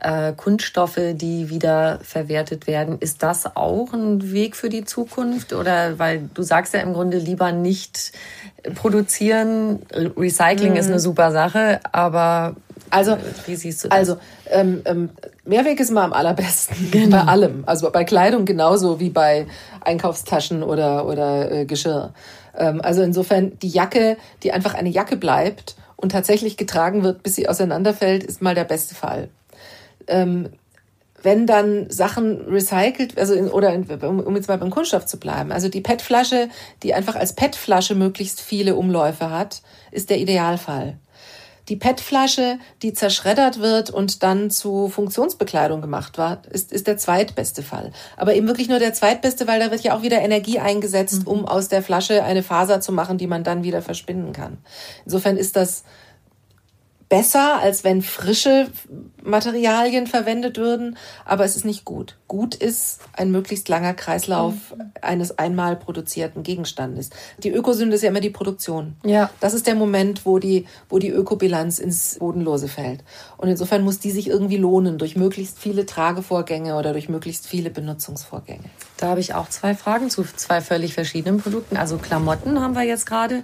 [0.00, 2.98] äh, Kunststoffe, die wieder verwertet werden.
[3.00, 5.52] Ist das auch ein Weg für die Zukunft?
[5.52, 8.12] Oder weil du sagst ja im Grunde lieber nicht
[8.76, 9.80] produzieren.
[9.92, 10.76] Recycling mhm.
[10.76, 12.54] ist eine super Sache, aber
[12.90, 13.16] also,
[13.46, 13.98] wie siehst du das?
[13.98, 14.16] Also,
[14.50, 15.10] ähm, ähm,
[15.44, 17.18] Mehrweg ist immer am allerbesten genau.
[17.18, 17.64] bei allem.
[17.66, 19.46] Also bei Kleidung genauso wie bei
[19.80, 22.12] Einkaufstaschen oder, oder äh, Geschirr.
[22.56, 27.34] Ähm, also insofern die Jacke, die einfach eine Jacke bleibt und tatsächlich getragen wird, bis
[27.34, 29.28] sie auseinanderfällt, ist mal der beste Fall.
[30.06, 30.50] Ähm,
[31.22, 35.52] wenn dann Sachen recycelt, also in, oder in, um jetzt mal beim Kunststoff zu bleiben,
[35.52, 36.48] also die PET-Flasche,
[36.82, 39.62] die einfach als PET-Flasche möglichst viele Umläufe hat,
[39.92, 40.98] ist der Idealfall.
[41.68, 47.62] Die PET-Flasche, die zerschreddert wird und dann zu Funktionsbekleidung gemacht wird, ist, ist der zweitbeste
[47.62, 47.92] Fall.
[48.16, 51.28] Aber eben wirklich nur der zweitbeste, weil da wird ja auch wieder Energie eingesetzt, mhm.
[51.28, 54.58] um aus der Flasche eine Faser zu machen, die man dann wieder verspinnen kann.
[55.04, 55.84] Insofern ist das
[57.12, 58.68] besser, als wenn frische
[59.22, 60.96] Materialien verwendet würden,
[61.26, 62.16] aber es ist nicht gut.
[62.26, 64.92] Gut ist ein möglichst langer Kreislauf mhm.
[65.02, 67.10] eines einmal produzierten Gegenstandes.
[67.42, 68.96] Die Ökosünde ist ja immer die Produktion.
[69.04, 69.28] Ja.
[69.40, 73.04] Das ist der Moment, wo die, wo die Ökobilanz ins Bodenlose fällt.
[73.36, 77.68] Und insofern muss die sich irgendwie lohnen durch möglichst viele Tragevorgänge oder durch möglichst viele
[77.68, 78.64] Benutzungsvorgänge.
[78.96, 81.76] Da habe ich auch zwei Fragen zu zwei völlig verschiedenen Produkten.
[81.76, 83.42] Also Klamotten haben wir jetzt gerade.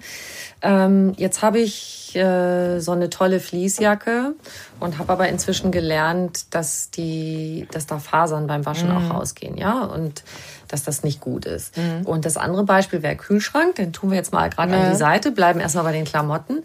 [0.60, 4.34] Ähm, jetzt habe ich äh, so eine tolle Fließjacke
[4.80, 8.96] und habe aber inzwischen gelernt, dass die, dass da Fasern beim Waschen mhm.
[8.96, 10.24] auch rausgehen, ja, und
[10.66, 11.76] dass das nicht gut ist.
[11.76, 12.06] Mhm.
[12.06, 14.80] Und das andere Beispiel wäre Kühlschrank, den tun wir jetzt mal gerade ja.
[14.80, 16.64] an die Seite, bleiben erstmal bei den Klamotten.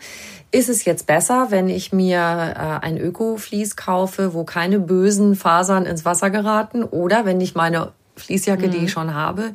[0.51, 5.85] Ist es jetzt besser, wenn ich mir äh, ein Öko-Vlies kaufe, wo keine bösen Fasern
[5.85, 8.71] ins Wasser geraten, oder wenn ich meine Fließjacke, mhm.
[8.71, 9.53] die ich schon habe,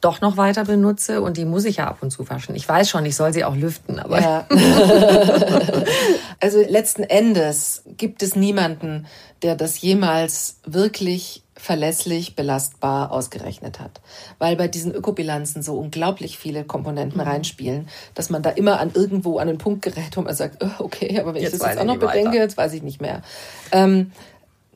[0.00, 2.54] doch noch weiter benutze und die muss ich ja ab und zu waschen.
[2.54, 4.20] Ich weiß schon, ich soll sie auch lüften, aber.
[4.20, 4.46] Ja.
[6.40, 9.06] also letzten Endes gibt es niemanden,
[9.42, 14.00] der das jemals wirklich verlässlich belastbar ausgerechnet hat.
[14.38, 17.28] Weil bei diesen Ökobilanzen so unglaublich viele Komponenten mhm.
[17.28, 20.84] reinspielen, dass man da immer an irgendwo an einen Punkt gerät, wo man sagt, oh,
[20.84, 23.20] okay, aber wenn jetzt ich das jetzt auch noch bedenke, jetzt weiß ich nicht mehr.
[23.72, 24.12] Ähm,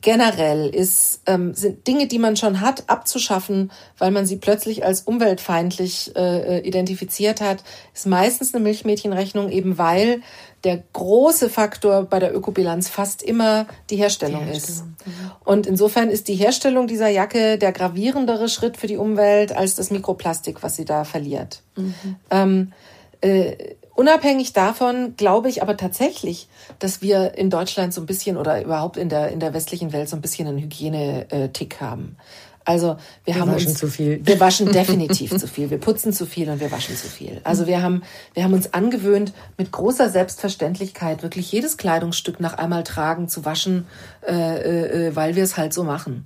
[0.01, 5.01] generell ist, ähm, sind Dinge, die man schon hat, abzuschaffen, weil man sie plötzlich als
[5.01, 10.21] umweltfeindlich äh, identifiziert hat, ist meistens eine Milchmädchenrechnung, eben weil
[10.63, 14.95] der große Faktor bei der Ökobilanz fast immer die Herstellung, die Herstellung.
[14.97, 15.07] ist.
[15.07, 15.31] Mhm.
[15.43, 19.91] Und insofern ist die Herstellung dieser Jacke der gravierendere Schritt für die Umwelt als das
[19.91, 21.61] Mikroplastik, was sie da verliert.
[21.75, 22.15] Mhm.
[22.31, 22.73] Ähm,
[23.21, 28.61] äh, Unabhängig davon glaube ich aber tatsächlich, dass wir in Deutschland so ein bisschen oder
[28.61, 32.17] überhaupt in der, in der westlichen Welt so ein bisschen einen Hygiene-Tick haben.
[32.65, 34.19] Also wir, wir haben waschen uns, zu viel.
[34.25, 35.69] Wir waschen definitiv zu viel.
[35.69, 37.39] Wir putzen zu viel und wir waschen zu viel.
[37.43, 38.01] Also wir haben,
[38.33, 43.87] wir haben uns angewöhnt, mit großer Selbstverständlichkeit wirklich jedes Kleidungsstück nach einmal tragen zu waschen,
[44.27, 46.25] äh, äh, weil wir es halt so machen.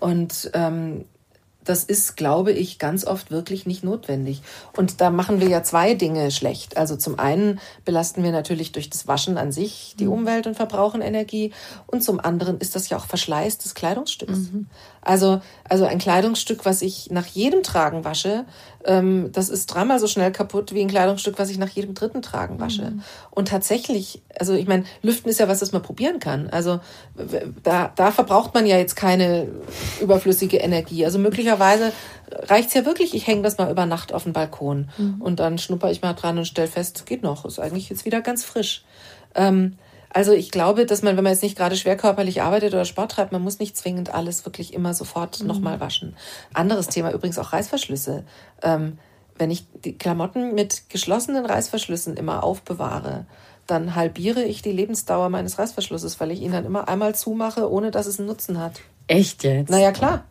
[0.00, 1.06] Und ähm,
[1.66, 4.42] das ist, glaube ich, ganz oft wirklich nicht notwendig.
[4.76, 6.76] Und da machen wir ja zwei Dinge schlecht.
[6.76, 10.12] Also zum einen belasten wir natürlich durch das Waschen an sich die mhm.
[10.12, 11.52] Umwelt und verbrauchen Energie.
[11.86, 14.52] Und zum anderen ist das ja auch Verschleiß des Kleidungsstücks.
[14.52, 14.66] Mhm.
[15.06, 18.44] Also, also ein Kleidungsstück, was ich nach jedem Tragen wasche,
[18.84, 22.22] ähm, das ist dreimal so schnell kaputt wie ein Kleidungsstück, was ich nach jedem dritten
[22.22, 22.90] Tragen wasche.
[22.90, 23.02] Mhm.
[23.30, 26.50] Und tatsächlich, also ich meine, Lüften ist ja was, das man probieren kann.
[26.50, 26.80] Also
[27.62, 29.46] da, da verbraucht man ja jetzt keine
[30.00, 31.04] überflüssige Energie.
[31.04, 31.92] Also möglicherweise
[32.48, 35.20] reicht's ja wirklich, ich hänge das mal über Nacht auf den Balkon mhm.
[35.20, 38.22] und dann schnupper ich mal dran und stell fest, geht noch, ist eigentlich jetzt wieder
[38.22, 38.84] ganz frisch.
[39.36, 39.78] Ähm,
[40.16, 43.12] also ich glaube, dass man, wenn man jetzt nicht gerade schwer körperlich arbeitet oder Sport
[43.12, 45.46] treibt, man muss nicht zwingend alles wirklich immer sofort mhm.
[45.46, 46.16] nochmal waschen.
[46.54, 48.24] Anderes Thema übrigens auch Reißverschlüsse.
[48.62, 48.98] Ähm,
[49.36, 53.26] wenn ich die Klamotten mit geschlossenen Reißverschlüssen immer aufbewahre,
[53.66, 57.90] dann halbiere ich die Lebensdauer meines Reißverschlusses, weil ich ihn dann immer einmal zumache, ohne
[57.90, 58.80] dass es einen Nutzen hat.
[59.08, 59.68] Echt jetzt?
[59.68, 60.24] Naja, klar.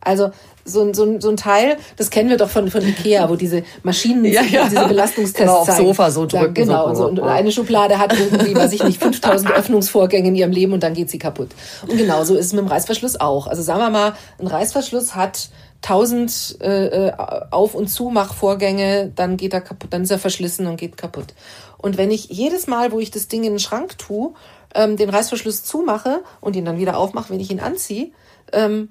[0.00, 0.30] Also
[0.64, 4.24] so, so, so ein Teil, das kennen wir doch von, von Ikea, wo diese Maschinen
[4.24, 4.68] ja, ja.
[4.68, 5.86] diese Belastungstests genau, zeigen.
[5.86, 6.44] Sofa so drücken.
[6.44, 10.52] Ja, genau, so, und eine Schublade hat irgendwie, weiß ich nicht, 5000 Öffnungsvorgänge in ihrem
[10.52, 11.50] Leben und dann geht sie kaputt.
[11.86, 13.46] Und genau so ist es mit dem Reißverschluss auch.
[13.46, 15.48] Also sagen wir mal, ein Reißverschluss hat
[15.82, 17.12] 1000 äh, äh,
[17.50, 21.34] Auf- und Zumachvorgänge, dann geht er kaputt, dann ist er verschlissen und geht kaputt.
[21.78, 24.32] Und wenn ich jedes Mal, wo ich das Ding in den Schrank tue,
[24.74, 28.10] ähm, den Reißverschluss zumache und ihn dann wieder aufmache, wenn ich ihn anziehe,
[28.52, 28.90] ähm,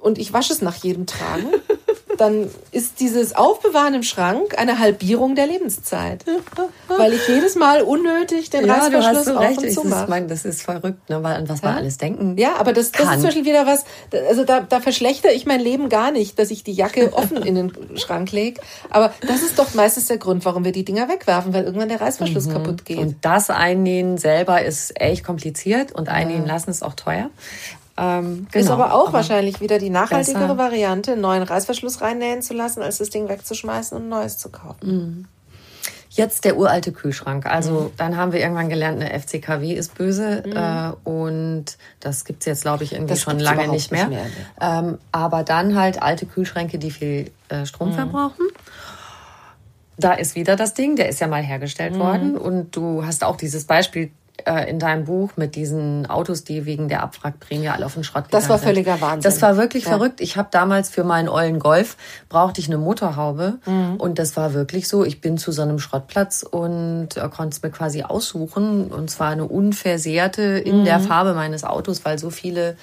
[0.00, 1.46] und ich wasche es nach jedem Tragen,
[2.20, 6.24] dann ist dieses Aufbewahren im Schrank eine Halbierung der Lebenszeit.
[6.88, 10.02] Weil ich jedes Mal unnötig den ja, Reißverschluss du hast so recht.
[10.02, 11.22] Ich meine, das ist verrückt, ne?
[11.22, 13.84] weil an was man alles denken Ja, aber das, das ist zum Beispiel wieder was,
[14.28, 17.54] also da, da verschlechtere ich mein Leben gar nicht, dass ich die Jacke offen in
[17.54, 18.60] den Schrank lege.
[18.90, 22.02] Aber das ist doch meistens der Grund, warum wir die Dinger wegwerfen, weil irgendwann der
[22.02, 22.52] Reißverschluss mhm.
[22.52, 22.98] kaputt geht.
[22.98, 26.52] Und das Einnähen selber ist echt kompliziert und einnähen ja.
[26.52, 27.30] lassen ist auch teuer.
[28.00, 30.58] Ähm, genau, ist aber auch aber wahrscheinlich wieder die nachhaltigere besser.
[30.58, 34.48] Variante, einen neuen Reißverschluss reinnähen zu lassen, als das Ding wegzuschmeißen und ein neues zu
[34.48, 34.86] kaufen.
[34.86, 35.24] Mhm.
[36.08, 37.46] Jetzt der uralte Kühlschrank.
[37.46, 37.90] Also mhm.
[37.98, 40.56] dann haben wir irgendwann gelernt, eine FCKW ist böse mhm.
[40.56, 44.08] äh, und das gibt es jetzt, glaube ich, irgendwie das schon lange nicht mehr.
[44.08, 47.94] Nicht mehr ähm, aber dann halt alte Kühlschränke, die viel äh, Strom mhm.
[47.94, 48.46] verbrauchen.
[49.98, 51.98] Da ist wieder das Ding, der ist ja mal hergestellt mhm.
[51.98, 54.10] worden und du hast auch dieses Beispiel
[54.46, 58.24] äh, in deinem Buch mit diesen Autos, die wegen der Abwrackprämie alle auf den Schrott
[58.24, 59.22] gegangen Das war völliger Wahnsinn.
[59.22, 59.90] Das war wirklich ja.
[59.90, 60.20] verrückt.
[60.20, 61.96] Ich habe damals für meinen ollen Golf
[62.28, 63.96] brauchte ich eine Motorhaube mhm.
[63.96, 65.04] und das war wirklich so.
[65.04, 69.30] Ich bin zu so einem Schrottplatz und äh, konnte es mir quasi aussuchen und zwar
[69.30, 70.84] eine unversehrte in mhm.
[70.84, 72.76] der Farbe meines Autos, weil so viele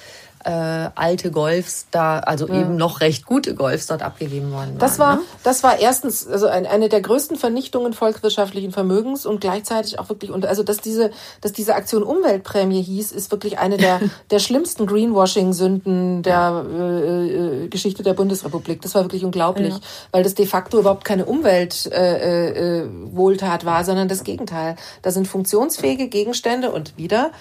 [0.47, 2.61] äh, alte Golfs da, also ja.
[2.61, 4.77] eben noch recht gute Golfs dort abgegeben worden waren.
[4.79, 5.21] Das war, ne?
[5.43, 10.31] das war erstens also ein, eine der größten Vernichtungen volkswirtschaftlichen Vermögens und gleichzeitig auch wirklich
[10.31, 13.99] und also dass diese, dass diese Aktion Umweltprämie hieß, ist wirklich eine der
[14.31, 18.81] der schlimmsten Greenwashing-Sünden der äh, äh, Geschichte der Bundesrepublik.
[18.81, 19.79] Das war wirklich unglaublich, ja.
[20.11, 24.77] weil das de facto überhaupt keine Umweltwohltat äh, äh, Wohltat war, sondern das Gegenteil.
[25.01, 27.31] Da sind funktionsfähige Gegenstände und wieder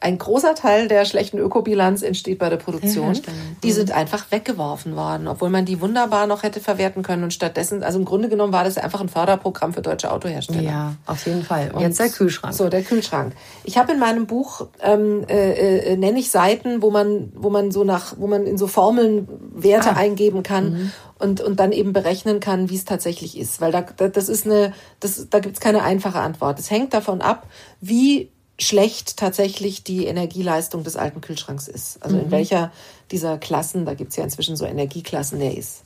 [0.00, 3.14] ein großer Teil der schlechten Ökobilanz entsteht bei der Produktion.
[3.14, 3.22] Ja,
[3.62, 7.24] die sind einfach weggeworfen worden, obwohl man die wunderbar noch hätte verwerten können.
[7.24, 10.60] Und stattdessen, also im Grunde genommen war das einfach ein Förderprogramm für deutsche Autohersteller.
[10.60, 11.70] Ja, auf jeden Fall.
[11.72, 12.54] Und jetzt der Kühlschrank.
[12.54, 13.32] So, der Kühlschrank.
[13.64, 17.70] Ich habe in meinem Buch, ähm, äh, äh, nenne ich Seiten, wo man, wo man
[17.70, 19.96] so nach, wo man in so Formeln Werte ah.
[19.96, 20.72] eingeben kann.
[20.72, 20.92] Mhm.
[21.18, 23.62] Und, und dann eben berechnen kann, wie es tatsächlich ist.
[23.62, 26.58] Weil da, das ist eine, das, da gibt es keine einfache Antwort.
[26.58, 27.46] Es hängt davon ab,
[27.80, 32.02] wie schlecht tatsächlich die Energieleistung des alten Kühlschranks ist.
[32.02, 32.24] Also mhm.
[32.24, 32.72] in welcher
[33.10, 35.82] dieser Klassen, da gibt's ja inzwischen so Energieklassen, der ist.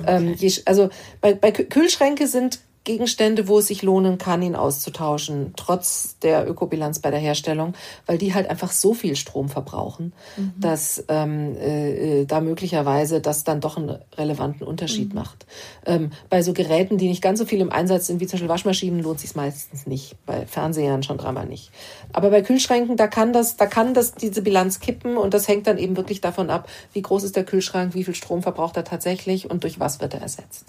[0.00, 0.16] Okay.
[0.16, 0.88] Ähm, je, also
[1.20, 6.98] bei, bei Kühlschränke sind Gegenstände, wo es sich lohnen kann, ihn auszutauschen, trotz der Ökobilanz
[6.98, 7.72] bei der Herstellung,
[8.04, 10.52] weil die halt einfach so viel Strom verbrauchen, mhm.
[10.58, 15.14] dass ähm, äh, äh, da möglicherweise das dann doch einen relevanten Unterschied mhm.
[15.14, 15.46] macht.
[15.86, 18.50] Ähm, bei so Geräten, die nicht ganz so viel im Einsatz sind, wie zum Beispiel
[18.50, 20.16] Waschmaschinen, lohnt sich meistens nicht.
[20.26, 21.70] Bei Fernsehern schon dreimal nicht.
[22.12, 25.66] Aber bei Kühlschränken, da kann das, da kann das diese Bilanz kippen und das hängt
[25.66, 28.84] dann eben wirklich davon ab, wie groß ist der Kühlschrank, wie viel Strom verbraucht er
[28.84, 30.66] tatsächlich und durch was wird er ersetzt.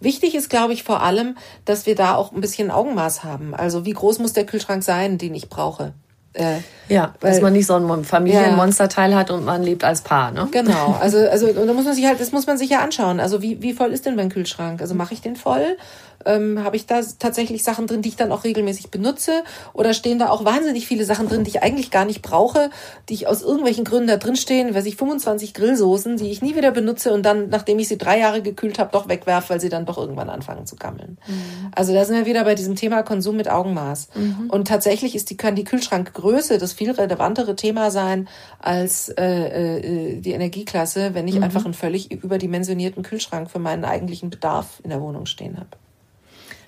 [0.00, 3.54] Wichtig ist, glaube ich, vor allem, dass wir da auch ein bisschen Augenmaß haben.
[3.54, 5.94] Also wie groß muss der Kühlschrank sein, den ich brauche?
[6.36, 9.16] Äh, ja, weil, dass man nicht so ein Familienmonsterteil ja.
[9.16, 10.48] hat und man lebt als Paar, ne?
[10.50, 10.94] Genau.
[11.00, 13.20] Also, also, und da muss man sich halt, das muss man sich ja anschauen.
[13.20, 14.82] Also, wie, wie voll ist denn mein Kühlschrank?
[14.82, 15.78] Also, mache ich den voll?
[16.24, 19.44] Ähm, Habe ich da tatsächlich Sachen drin, die ich dann auch regelmäßig benutze?
[19.72, 22.70] Oder stehen da auch wahnsinnig viele Sachen drin, die ich eigentlich gar nicht brauche,
[23.08, 26.56] die ich aus irgendwelchen Gründen da drin stehen, weiß ich, 25 Grillsoßen, die ich nie
[26.56, 29.68] wieder benutze und dann, nachdem ich sie drei Jahre gekühlt habe, doch wegwerfe, weil sie
[29.68, 31.18] dann doch irgendwann anfangen zu gammeln.
[31.26, 31.70] Mhm.
[31.74, 34.08] Also da sind wir wieder bei diesem Thema Konsum mit Augenmaß.
[34.14, 34.50] Mhm.
[34.50, 40.20] Und tatsächlich ist die, kann die Kühlschrankgröße das viel relevantere Thema sein als äh, äh,
[40.20, 41.44] die Energieklasse, wenn ich mhm.
[41.44, 45.68] einfach einen völlig überdimensionierten Kühlschrank für meinen eigentlichen Bedarf in der Wohnung stehen habe.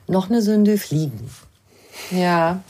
[0.09, 1.31] Noch eine Sünde, Fliegen.
[2.11, 2.61] Ja.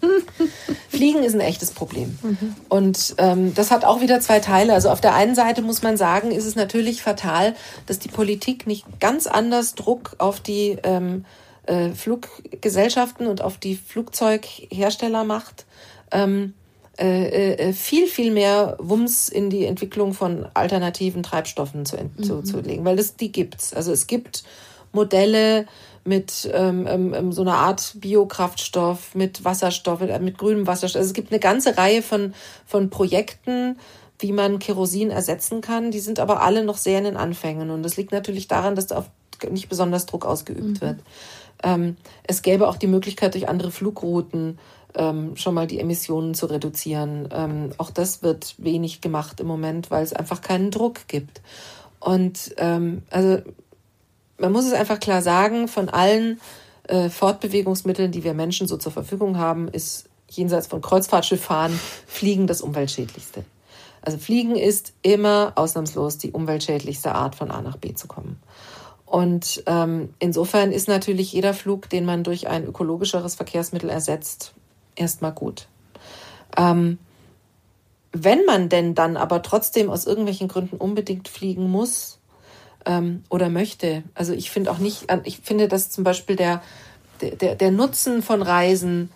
[0.88, 2.18] Fliegen ist ein echtes Problem.
[2.22, 2.54] Mhm.
[2.68, 4.72] Und ähm, das hat auch wieder zwei Teile.
[4.72, 7.54] Also auf der einen Seite muss man sagen, ist es natürlich fatal,
[7.86, 11.24] dass die Politik nicht ganz anders Druck auf die ähm,
[11.66, 15.66] äh, Fluggesellschaften und auf die Flugzeughersteller macht.
[16.12, 16.54] Ähm,
[16.98, 22.22] äh, äh, viel, viel mehr Wumms in die Entwicklung von alternativen Treibstoffen zu, mhm.
[22.22, 23.72] zu, zu legen, weil das, die gibt's.
[23.72, 24.44] Also es gibt
[24.92, 25.66] Modelle,
[26.10, 30.98] mit ähm, ähm, ähm, so einer Art Biokraftstoff, mit Wasserstoff, äh, mit grünem Wasserstoff.
[30.98, 32.34] Also es gibt eine ganze Reihe von,
[32.66, 33.78] von Projekten,
[34.18, 35.92] wie man Kerosin ersetzen kann.
[35.92, 37.70] Die sind aber alle noch sehr in den Anfängen.
[37.70, 39.10] Und das liegt natürlich daran, dass da auf
[39.48, 40.80] nicht besonders Druck ausgeübt mhm.
[40.80, 40.98] wird.
[41.62, 44.58] Ähm, es gäbe auch die Möglichkeit, durch andere Flugrouten
[44.96, 47.28] ähm, schon mal die Emissionen zu reduzieren.
[47.30, 51.40] Ähm, auch das wird wenig gemacht im Moment, weil es einfach keinen Druck gibt.
[52.00, 53.42] Und ähm, also
[54.40, 56.40] man muss es einfach klar sagen, von allen
[56.84, 62.62] äh, Fortbewegungsmitteln, die wir Menschen so zur Verfügung haben, ist jenseits von Kreuzfahrtschifffahren Fliegen das
[62.62, 63.44] umweltschädlichste.
[64.02, 68.40] Also Fliegen ist immer ausnahmslos die umweltschädlichste Art, von A nach B zu kommen.
[69.04, 74.54] Und ähm, insofern ist natürlich jeder Flug, den man durch ein ökologischeres Verkehrsmittel ersetzt,
[74.94, 75.66] erstmal gut.
[76.56, 76.98] Ähm,
[78.12, 82.19] wenn man denn dann aber trotzdem aus irgendwelchen Gründen unbedingt fliegen muss,
[82.86, 84.02] ähm, oder möchte.
[84.14, 86.62] Also ich finde auch nicht, ich finde, dass zum Beispiel der,
[87.20, 89.10] der, der Nutzen von Reisen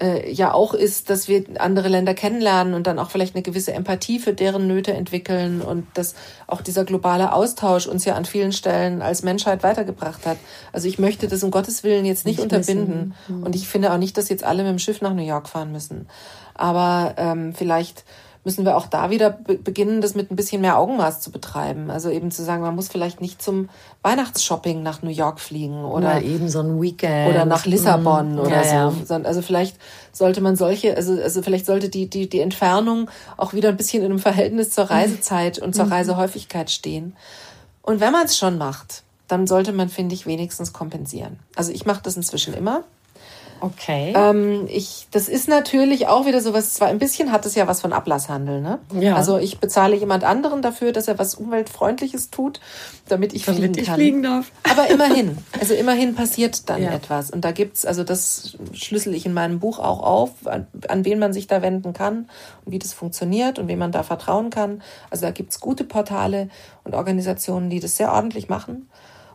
[0.00, 3.72] äh, ja auch ist, dass wir andere Länder kennenlernen und dann auch vielleicht eine gewisse
[3.72, 6.14] Empathie für deren Nöte entwickeln und dass
[6.46, 10.38] auch dieser globale Austausch uns ja an vielen Stellen als Menschheit weitergebracht hat.
[10.72, 13.42] Also ich möchte das um Gottes Willen jetzt nicht, nicht unterbinden mhm.
[13.42, 15.72] und ich finde auch nicht, dass jetzt alle mit dem Schiff nach New York fahren
[15.72, 16.06] müssen.
[16.54, 18.04] Aber ähm, vielleicht
[18.44, 21.90] müssen wir auch da wieder beginnen, das mit ein bisschen mehr Augenmaß zu betreiben.
[21.90, 23.68] Also eben zu sagen, man muss vielleicht nicht zum
[24.02, 28.38] Weihnachtsshopping nach New York fliegen oder Mal eben so ein Weekend oder nach Lissabon mhm.
[28.40, 29.14] oder ja, so.
[29.14, 29.20] Ja.
[29.24, 29.76] Also vielleicht
[30.12, 34.02] sollte man solche, also, also vielleicht sollte die, die, die Entfernung auch wieder ein bisschen
[34.02, 35.92] in einem Verhältnis zur Reisezeit und zur mhm.
[35.92, 37.16] Reisehäufigkeit stehen.
[37.82, 41.38] Und wenn man es schon macht, dann sollte man, finde ich, wenigstens kompensieren.
[41.54, 42.84] Also ich mache das inzwischen immer.
[43.60, 44.12] Okay.
[44.16, 47.66] Ähm, ich, das ist natürlich auch wieder so was, zwar ein bisschen hat es ja
[47.66, 48.78] was von Ablasshandel, ne?
[48.98, 49.16] Ja.
[49.16, 52.60] Also ich bezahle jemand anderen dafür, dass er was Umweltfreundliches tut,
[53.08, 53.94] damit ich damit fliegen ich kann.
[53.94, 54.52] fliegen darf.
[54.70, 56.92] Aber immerhin, also immerhin passiert dann ja.
[56.92, 57.30] etwas.
[57.30, 61.18] Und da gibt's, also das schlüssel ich in meinem Buch auch auf, an, an wen
[61.18, 62.28] man sich da wenden kann
[62.64, 64.82] und wie das funktioniert und wem man da vertrauen kann.
[65.10, 66.48] Also da gibt's gute Portale
[66.84, 68.88] und Organisationen, die das sehr ordentlich machen.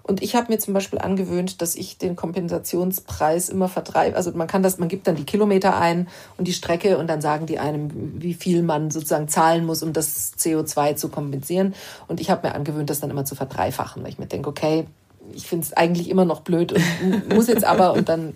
[0.06, 4.18] Und ich habe mir zum Beispiel angewöhnt, dass ich den Kompensationspreis immer vertreibe.
[4.18, 7.22] Also man kann das, man gibt dann die Kilometer ein und die Strecke und dann
[7.22, 11.74] sagen die einem, wie viel man sozusagen zahlen muss, um das CO2 zu kompensieren.
[12.10, 14.88] Und ich habe mir angewöhnt, das dann immer zu verdreifachen, weil ich mir denke, okay,
[15.34, 18.34] ich finde es eigentlich immer noch blöd und muss jetzt aber und dann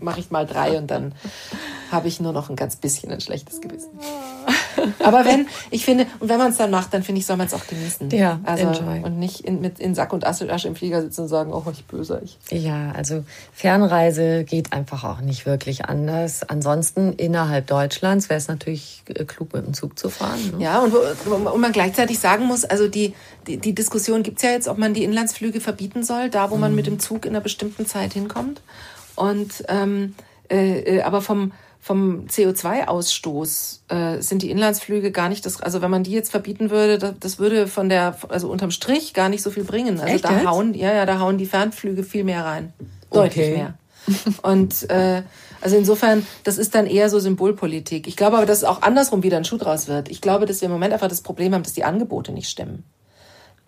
[0.00, 1.14] mache ich mal drei und dann
[1.90, 3.90] habe ich nur noch ein ganz bisschen ein schlechtes Gewissen.
[4.98, 7.46] Aber wenn, ich finde, und wenn man es dann macht, dann finde ich, soll man
[7.46, 8.10] es auch genießen.
[8.10, 9.02] Ja, also, enjoy.
[9.02, 11.84] Und nicht in, mit in Sack und Asche, im Flieger sitzen und sagen, oh, ich
[11.84, 12.38] böse ich.
[12.50, 16.42] Ja, also Fernreise geht einfach auch nicht wirklich anders.
[16.48, 20.38] Ansonsten innerhalb Deutschlands wäre es natürlich äh, klug, mit dem Zug zu fahren.
[20.56, 20.64] Ne?
[20.64, 23.14] Ja, und, und man gleichzeitig sagen muss, also die,
[23.46, 26.56] die, die Diskussion gibt es ja jetzt, ob man die Inlandsflüge verbieten soll, da wo
[26.56, 26.76] man mhm.
[26.76, 28.60] mit dem Zug in einer bestimmten Zeit hinkommt.
[29.14, 30.14] Und ähm,
[30.50, 31.52] äh, äh aber vom
[31.84, 36.70] vom CO2-Ausstoß äh, sind die Inlandsflüge gar nicht das, also wenn man die jetzt verbieten
[36.70, 39.98] würde, das, das würde von der, also unterm Strich gar nicht so viel bringen.
[39.98, 40.46] Also Echt da jetzt?
[40.46, 42.72] hauen, ja, ja, da hauen die Fernflüge viel mehr rein.
[43.10, 43.56] Deutlich okay.
[43.56, 43.74] mehr.
[44.42, 45.22] Und äh,
[45.60, 48.06] also insofern, das ist dann eher so Symbolpolitik.
[48.06, 50.08] Ich glaube aber, dass es auch andersrum wieder ein Schuh draus wird.
[50.08, 52.84] Ich glaube, dass wir im Moment einfach das Problem haben, dass die Angebote nicht stimmen.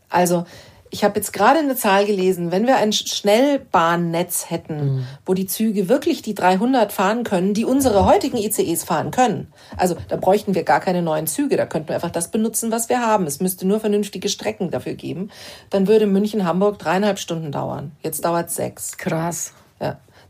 [0.08, 0.46] Also
[0.94, 5.06] ich habe jetzt gerade eine Zahl gelesen, wenn wir ein Schnellbahnnetz hätten, mhm.
[5.26, 9.52] wo die Züge wirklich die 300 fahren können, die unsere heutigen ICEs fahren können.
[9.76, 12.88] Also da bräuchten wir gar keine neuen Züge, da könnten wir einfach das benutzen, was
[12.88, 13.26] wir haben.
[13.26, 15.32] Es müsste nur vernünftige Strecken dafür geben.
[15.68, 17.90] Dann würde München-Hamburg dreieinhalb Stunden dauern.
[18.04, 18.96] Jetzt dauert es sechs.
[18.96, 19.52] Krass.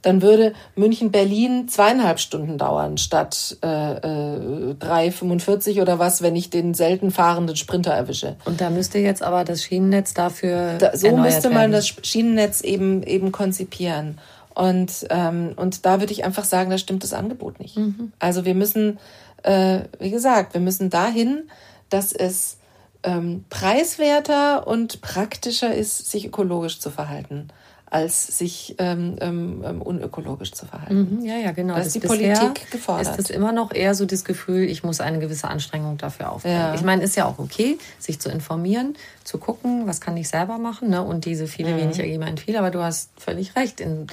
[0.04, 6.74] Dann würde München-Berlin zweieinhalb Stunden dauern statt äh, äh, 3,45 oder was, wenn ich den
[6.74, 8.36] selten fahrenden Sprinter erwische.
[8.44, 10.74] Und da müsste jetzt aber das Schienennetz dafür.
[10.78, 11.72] Da, so müsste man werden.
[11.72, 14.18] das Schienennetz eben, eben konzipieren.
[14.54, 17.78] Und, ähm, und da würde ich einfach sagen, da stimmt das Angebot nicht.
[17.78, 18.12] Mhm.
[18.18, 18.98] Also wir müssen,
[19.42, 21.44] äh, wie gesagt, wir müssen dahin,
[21.88, 22.58] dass es
[23.04, 27.48] ähm, preiswerter und praktischer ist, sich ökologisch zu verhalten
[27.94, 31.18] als sich ähm, ähm, ähm, unökologisch zu verhalten.
[31.20, 31.74] Mhm, ja, ja, genau.
[31.74, 33.06] Da ist das die Politik gefordert.
[33.06, 36.58] Ist das immer noch eher so das Gefühl, ich muss eine gewisse Anstrengung dafür aufbringen.
[36.58, 36.74] Ja.
[36.74, 40.58] Ich meine, ist ja auch okay, sich zu informieren, zu gucken, was kann ich selber
[40.58, 41.02] machen ne?
[41.02, 41.78] und diese viele mhm.
[41.78, 42.56] wenig ergeben viel.
[42.56, 43.80] Aber du hast völlig recht.
[43.80, 44.06] In,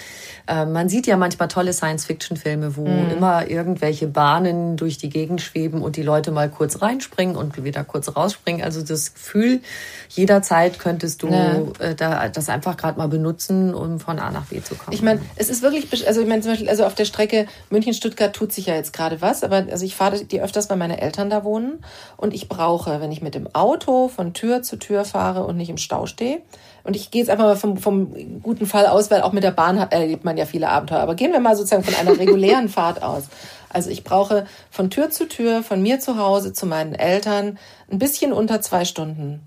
[0.47, 3.12] äh, man sieht ja manchmal tolle Science-Fiction-Filme, wo mhm.
[3.12, 7.84] immer irgendwelche Bahnen durch die Gegend schweben und die Leute mal kurz reinspringen und wieder
[7.84, 8.64] kurz rausspringen.
[8.64, 9.62] Also das Gefühl,
[10.09, 11.62] jederzeit könntest du ja.
[11.80, 14.93] äh, da, das einfach gerade mal benutzen, um von A nach B zu kommen.
[14.93, 18.34] Ich meine, es ist wirklich, also ich meine zum Beispiel, also auf der Strecke München-Stuttgart
[18.34, 21.30] tut sich ja jetzt gerade was, aber also ich fahre die öfters, weil meine Eltern
[21.30, 21.84] da wohnen
[22.18, 25.70] und ich brauche, wenn ich mit dem Auto von Tür zu Tür fahre und nicht
[25.70, 26.41] im Stau stehe.
[26.84, 29.52] Und ich gehe jetzt einfach mal vom, vom guten Fall aus, weil auch mit der
[29.52, 30.99] Bahn erlebt man ja viele Abenteuer.
[30.99, 33.26] Aber gehen wir mal sozusagen von einer regulären Fahrt aus.
[33.70, 37.58] Also ich brauche von Tür zu Tür, von mir zu Hause zu meinen Eltern
[37.89, 39.41] ein bisschen unter zwei Stunden.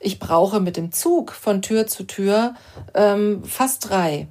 [0.00, 2.54] Ich brauche mit dem Zug von Tür zu Tür
[2.94, 4.28] ähm, fast drei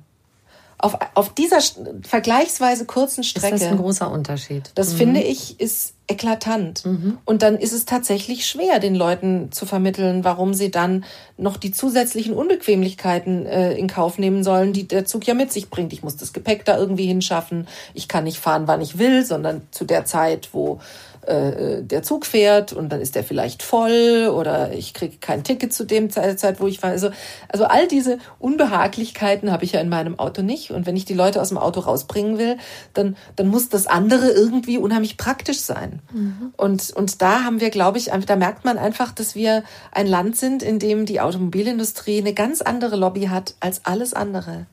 [0.77, 1.59] auf, auf dieser
[2.03, 3.53] vergleichsweise kurzen Strecke.
[3.53, 4.71] Das ist ein großer Unterschied.
[4.75, 4.97] Das mhm.
[4.97, 6.85] finde ich ist eklatant.
[6.85, 7.17] Mhm.
[7.25, 11.03] Und dann ist es tatsächlich schwer, den Leuten zu vermitteln, warum sie dann
[11.37, 15.69] noch die zusätzlichen Unbequemlichkeiten äh, in Kauf nehmen sollen, die der Zug ja mit sich
[15.69, 15.91] bringt.
[15.91, 17.67] Ich muss das Gepäck da irgendwie hinschaffen.
[17.93, 20.79] Ich kann nicht fahren, wann ich will, sondern zu der Zeit, wo
[21.27, 25.73] äh, der Zug fährt und dann ist der vielleicht voll oder ich kriege kein Ticket
[25.73, 26.91] zu dem Zeit, wo ich war.
[26.91, 27.09] Also,
[27.49, 30.71] also all diese Unbehaglichkeiten habe ich ja in meinem Auto nicht.
[30.71, 32.57] Und wenn ich die Leute aus dem Auto rausbringen will,
[32.93, 36.01] dann, dann muss das andere irgendwie unheimlich praktisch sein.
[36.13, 36.53] Mhm.
[36.55, 40.37] Und, und da haben wir, glaube ich, da merkt man einfach, dass wir ein Land
[40.37, 44.65] sind, in dem die Automobilindustrie eine ganz andere Lobby hat als alles andere.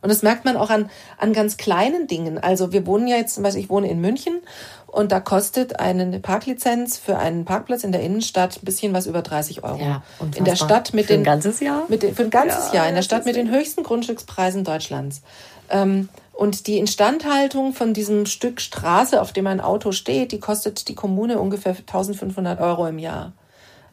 [0.00, 2.38] Und das merkt man auch an, an ganz kleinen Dingen.
[2.38, 4.38] Also wir wohnen ja jetzt zum Beispiel, ich wohne in München
[4.88, 9.22] und da kostet eine Parklizenz für einen Parkplatz in der Innenstadt ein bisschen was über
[9.22, 9.78] 30 Euro.
[9.78, 10.02] Ja,
[10.34, 11.84] in der Stadt mit für den, ein ganzes Jahr?
[11.88, 12.88] Mit den, für ein ganzes ja, Jahr.
[12.88, 15.20] In der Stadt mit den höchsten Grundstückspreisen Deutschlands.
[15.68, 20.88] Ähm, und die Instandhaltung von diesem Stück Straße, auf dem ein Auto steht, die kostet
[20.88, 23.32] die Kommune ungefähr 1500 Euro im Jahr.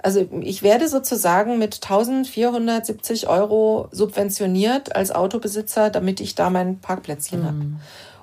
[0.01, 7.41] Also ich werde sozusagen mit 1470 Euro subventioniert als Autobesitzer, damit ich da mein Parkplätzchen
[7.41, 7.45] mhm.
[7.45, 7.65] habe.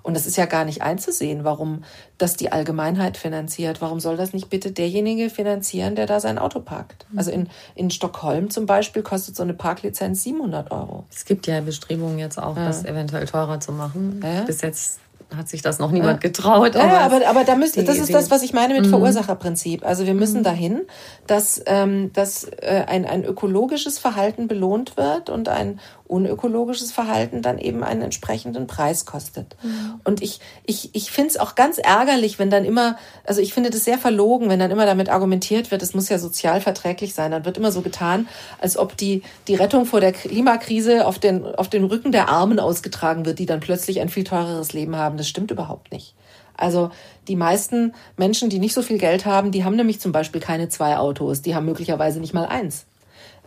[0.03, 1.85] Und das ist ja gar nicht einzusehen, warum
[2.19, 3.81] das die Allgemeinheit finanziert.
[3.81, 7.07] Warum soll das nicht bitte derjenige finanzieren, der da sein Auto parkt?
[7.11, 7.19] Mhm.
[7.19, 11.05] Also in, in Stockholm zum Beispiel kostet so eine Parklizenz 700 Euro.
[11.11, 12.67] Es gibt ja Bestrebungen jetzt auch, ja.
[12.67, 14.21] das eventuell teurer zu machen.
[14.23, 14.43] Ja.
[14.43, 14.99] Bis jetzt
[15.37, 16.75] hat sich das noch niemand getraut.
[16.75, 18.91] Ja, aber, aber, aber da müsst, das ist das, was ich meine mit mhm.
[18.91, 19.85] Verursacherprinzip.
[19.85, 20.45] Also wir müssen mhm.
[20.45, 20.81] dahin,
[21.27, 25.81] dass, ähm, dass äh, ein, ein ökologisches Verhalten belohnt wird und ein
[26.13, 29.57] unökologisches Verhalten dann eben einen entsprechenden Preis kostet.
[29.63, 30.01] Mhm.
[30.05, 33.71] Und ich, ich, ich finde es auch ganz ärgerlich, wenn dann immer, also ich finde
[33.71, 37.31] das sehr verlogen, wenn dann immer damit argumentiert wird, es muss ja sozial verträglich sein.
[37.31, 38.29] Dann wird immer so getan,
[38.61, 42.61] als ob die, die Rettung vor der Klimakrise auf den, auf den Rücken der Armen
[42.61, 45.17] ausgetragen wird, die dann plötzlich ein viel teureres Leben haben.
[45.23, 46.15] Das stimmt überhaupt nicht.
[46.57, 46.91] Also
[47.29, 50.69] die meisten Menschen, die nicht so viel Geld haben, die haben nämlich zum Beispiel keine
[50.69, 52.87] zwei Autos, die haben möglicherweise nicht mal eins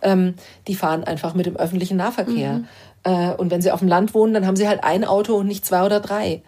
[0.01, 0.35] ähm,
[0.67, 2.53] die fahren einfach mit dem öffentlichen Nahverkehr.
[2.53, 2.67] Mhm.
[3.03, 5.47] Äh, und wenn sie auf dem Land wohnen, dann haben sie halt ein Auto und
[5.47, 6.41] nicht zwei oder drei.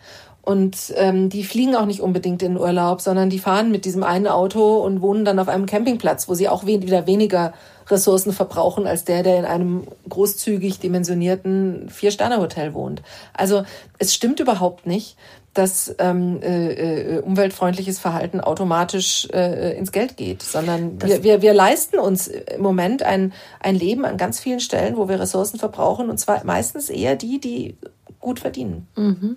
[0.47, 4.01] Und ähm, die fliegen auch nicht unbedingt in den Urlaub, sondern die fahren mit diesem
[4.01, 7.51] einen Auto und wohnen dann auf einem Campingplatz, wo sie auch wieder weniger
[7.89, 13.01] Ressourcen verbrauchen als der, der in einem großzügig dimensionierten Vier-Sterne-Hotel wohnt.
[13.33, 13.63] Also
[13.97, 15.17] es stimmt überhaupt nicht,
[15.53, 21.53] dass ähm, äh, äh, umweltfreundliches Verhalten automatisch äh, ins Geld geht, sondern wir, wir, wir
[21.53, 26.09] leisten uns im Moment ein, ein Leben an ganz vielen Stellen, wo wir Ressourcen verbrauchen,
[26.09, 27.75] und zwar meistens eher die, die
[28.21, 28.87] gut verdienen.
[28.95, 29.35] Mhm.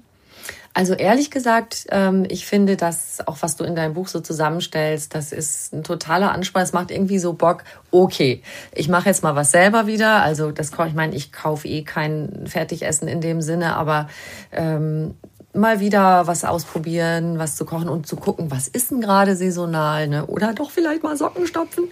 [0.72, 5.14] Also ehrlich gesagt, ähm, ich finde das, auch was du in deinem Buch so zusammenstellst,
[5.14, 6.62] das ist ein totaler Anspann.
[6.62, 8.42] Es macht irgendwie so Bock, okay,
[8.72, 10.22] ich mache jetzt mal was selber wieder.
[10.22, 14.08] Also das, ich meine, ich kaufe eh kein Fertigessen in dem Sinne, aber
[14.52, 15.16] ähm,
[15.52, 20.06] mal wieder was ausprobieren, was zu kochen und zu gucken, was ist denn gerade saisonal,
[20.06, 20.26] ne?
[20.26, 21.88] Oder doch vielleicht mal Socken stopfen.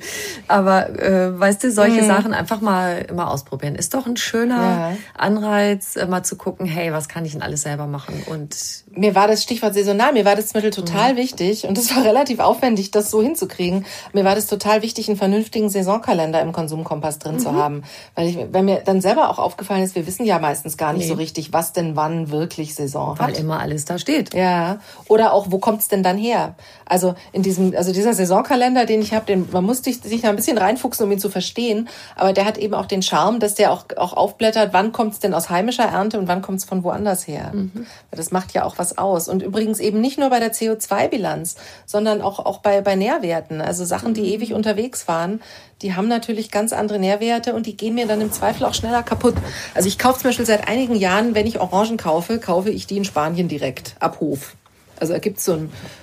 [0.46, 2.06] Aber äh, weißt du, solche mhm.
[2.06, 3.74] Sachen einfach mal immer ausprobieren.
[3.74, 4.96] Ist doch ein schöner ja.
[5.16, 8.22] Anreiz, äh, mal zu gucken, hey, was kann ich denn alles selber machen?
[8.26, 11.18] Und mir war das Stichwort saisonal, mir war das Mittel total mhm.
[11.18, 13.86] wichtig und es war relativ aufwendig, das so hinzukriegen.
[14.12, 17.38] Mir war das total wichtig, einen vernünftigen Saisonkalender im Konsumkompass drin mhm.
[17.38, 17.82] zu haben.
[18.14, 21.02] Weil ich, wenn mir dann selber auch aufgefallen ist, wir wissen ja meistens gar nicht
[21.02, 21.08] nee.
[21.08, 24.34] so richtig, was denn wann wirklich Saison Weil hat immer alles da steht.
[24.34, 24.80] Ja.
[25.06, 26.54] Oder auch, wo kommt's denn dann her?
[26.84, 30.30] Also in diesem, also dieser Saisonkalender, den ich habe, den man muss sich, sich da
[30.30, 31.88] ein bisschen reinfuchsen, um ihn zu verstehen.
[32.16, 35.34] Aber der hat eben auch den Charme, dass der auch, auch aufblättert, wann kommt's denn
[35.34, 37.52] aus heimischer Ernte und wann kommt's von woanders her.
[37.52, 37.86] Mhm.
[38.10, 39.28] Das macht ja auch was aus.
[39.28, 43.60] Und übrigens eben nicht nur bei der CO2-Bilanz, sondern auch, auch bei, bei Nährwerten.
[43.60, 44.28] Also Sachen, die mhm.
[44.28, 45.40] ewig unterwegs waren,
[45.82, 49.02] die haben natürlich ganz andere Nährwerte und die gehen mir dann im Zweifel auch schneller
[49.02, 49.34] kaputt.
[49.74, 52.96] Also ich kaufe zum Beispiel seit einigen Jahren, wenn ich Orangen kaufe, kaufe ich die
[52.96, 54.56] in Spanien direkt ab Hof.
[55.00, 55.60] Also da gibt so es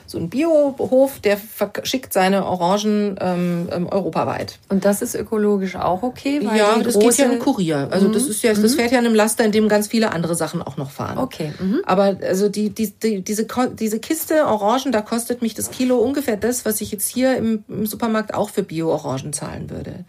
[0.08, 1.38] so einen Biohof, der
[1.84, 4.60] schickt seine Orangen ähm, ähm, europaweit.
[4.70, 6.40] Und das ist ökologisch auch okay?
[6.44, 7.88] Weil ja, das geht ja im Kurier.
[7.92, 8.14] Also mhm.
[8.14, 8.76] das ist ja, das mhm.
[8.76, 11.18] fährt ja in einem Laster, in dem ganz viele andere Sachen auch noch fahren.
[11.18, 11.54] Okay.
[11.60, 11.82] Mhm.
[11.86, 13.48] Aber also die, die, die, diese,
[13.80, 17.64] diese Kiste Orangen, da kostet mich das Kilo ungefähr das, was ich jetzt hier im,
[17.68, 20.06] im Supermarkt auch für Bio-Orangen zahlen würde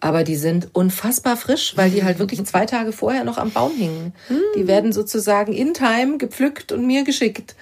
[0.00, 3.72] aber die sind unfassbar frisch, weil die halt wirklich zwei Tage vorher noch am Baum
[3.74, 4.12] hingen.
[4.54, 4.68] Die mhm.
[4.68, 7.56] werden sozusagen in Time gepflückt und mir geschickt.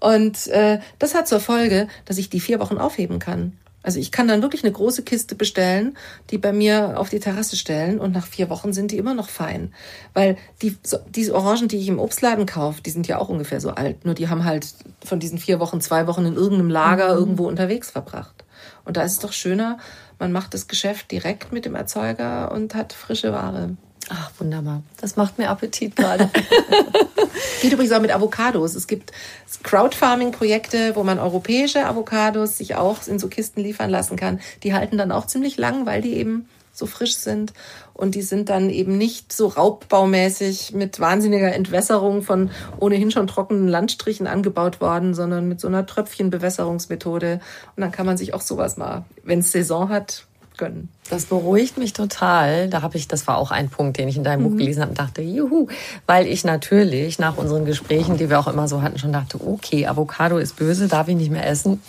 [0.00, 3.56] Und äh, das hat zur Folge, dass ich die vier Wochen aufheben kann.
[3.82, 5.96] Also ich kann dann wirklich eine große Kiste bestellen,
[6.30, 9.30] die bei mir auf die Terrasse stellen und nach vier Wochen sind die immer noch
[9.30, 9.72] fein.
[10.12, 13.60] Weil die, so, diese Orangen, die ich im Obstladen kaufe, die sind ja auch ungefähr
[13.60, 14.04] so alt.
[14.04, 14.66] Nur die haben halt
[15.02, 17.20] von diesen vier Wochen zwei Wochen in irgendeinem Lager mhm.
[17.20, 18.44] irgendwo unterwegs verbracht.
[18.84, 19.78] Und da ist es doch schöner,
[20.18, 23.76] man macht das Geschäft direkt mit dem Erzeuger und hat frische Ware.
[24.12, 24.82] Ach, wunderbar.
[25.00, 26.28] Das macht mir Appetit gerade.
[27.62, 28.74] Geht übrigens auch mit Avocados.
[28.74, 29.12] Es gibt
[29.62, 34.40] Crowdfarming-Projekte, wo man europäische Avocados sich auch in so Kisten liefern lassen kann.
[34.64, 37.52] Die halten dann auch ziemlich lang, weil die eben so frisch sind.
[37.94, 42.50] Und die sind dann eben nicht so raubbaumäßig mit wahnsinniger Entwässerung von
[42.80, 47.40] ohnehin schon trockenen Landstrichen angebaut worden, sondern mit so einer Tröpfchenbewässerungsmethode.
[47.76, 50.88] Und dann kann man sich auch sowas mal, wenn es Saison hat, gönnen.
[51.10, 52.68] Das beruhigt mich total.
[52.68, 54.50] Da habe ich, das war auch ein Punkt, den ich in deinem mhm.
[54.50, 55.66] Buch gelesen habe und dachte, juhu,
[56.06, 59.86] weil ich natürlich nach unseren Gesprächen, die wir auch immer so hatten, schon dachte, okay,
[59.86, 61.82] Avocado ist böse, darf ich nicht mehr essen.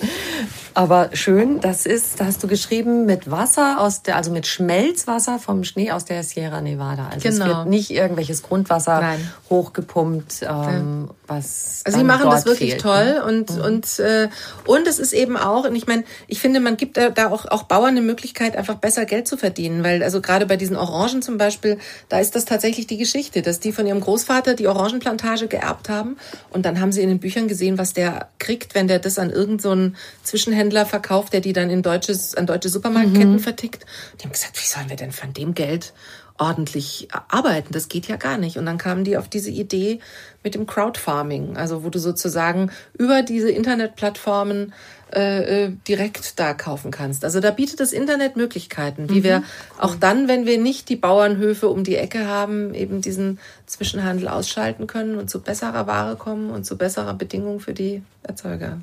[0.73, 5.37] Aber schön, das ist, da hast du geschrieben mit Wasser aus der, also mit Schmelzwasser
[5.37, 7.09] vom Schnee aus der Sierra Nevada.
[7.09, 7.45] Also genau.
[7.45, 9.31] es wird nicht irgendwelches Grundwasser Nein.
[9.49, 11.81] hochgepumpt, ähm, was.
[11.85, 13.25] Also sie machen das wirklich fehlt, toll ne?
[13.25, 13.61] und mhm.
[13.61, 14.29] und äh,
[14.65, 17.45] und es ist eben auch, und ich meine, ich finde, man gibt da, da auch
[17.45, 21.21] auch Bauern eine Möglichkeit, einfach besser Geld zu verdienen, weil also gerade bei diesen Orangen
[21.21, 25.47] zum Beispiel, da ist das tatsächlich die Geschichte, dass die von ihrem Großvater die Orangenplantage
[25.47, 26.17] geerbt haben
[26.51, 29.29] und dann haben sie in den Büchern gesehen, was der kriegt, wenn der das an
[29.29, 33.39] irgendeinen so Zwischenhändler verkauft, der die dann in deutsches, an deutsche Supermarktketten mhm.
[33.39, 33.85] vertickt.
[34.19, 35.93] Die haben gesagt, wie sollen wir denn von dem Geld
[36.41, 37.71] ordentlich arbeiten.
[37.71, 38.57] Das geht ja gar nicht.
[38.57, 39.99] Und dann kamen die auf diese Idee
[40.43, 44.73] mit dem Crowdfarming, also wo du sozusagen über diese Internetplattformen
[45.13, 47.23] äh, äh, direkt da kaufen kannst.
[47.23, 49.23] Also da bietet das Internet Möglichkeiten, wie mhm.
[49.23, 49.43] wir
[49.77, 53.37] auch dann, wenn wir nicht die Bauernhöfe um die Ecke haben, eben diesen
[53.67, 58.79] Zwischenhandel ausschalten können und zu besserer Ware kommen und zu besserer Bedingungen für die Erzeuger.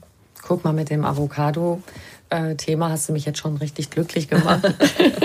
[0.48, 1.82] Guck mal mit dem Avocado.
[2.56, 4.62] Thema hast du mich jetzt schon richtig glücklich gemacht.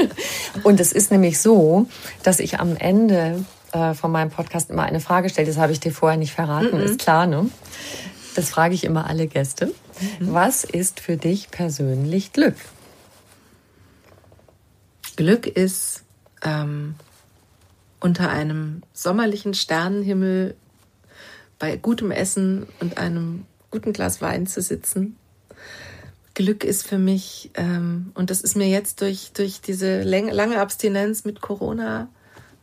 [0.63, 1.88] und es ist nämlich so,
[2.24, 5.47] dass ich am Ende äh, von meinem Podcast immer eine Frage stelle.
[5.47, 6.84] Das habe ich dir vorher nicht verraten, mm -mm.
[6.84, 7.49] ist klar, ne?
[8.36, 9.67] Das frage ich immer alle Gäste.
[10.19, 10.34] Mhm.
[10.34, 12.55] Was ist für dich persönlich Glück?
[15.15, 16.03] Glück ist
[16.41, 16.95] ähm,
[17.99, 20.55] unter einem sommerlichen Sternenhimmel
[21.59, 25.17] bei gutem Essen und einem guten Glas Wein zu sitzen.
[26.36, 31.26] Glück ist für mich, ähm, und das ist mir jetzt durch, durch diese lange Abstinenz
[31.26, 32.07] mit Corona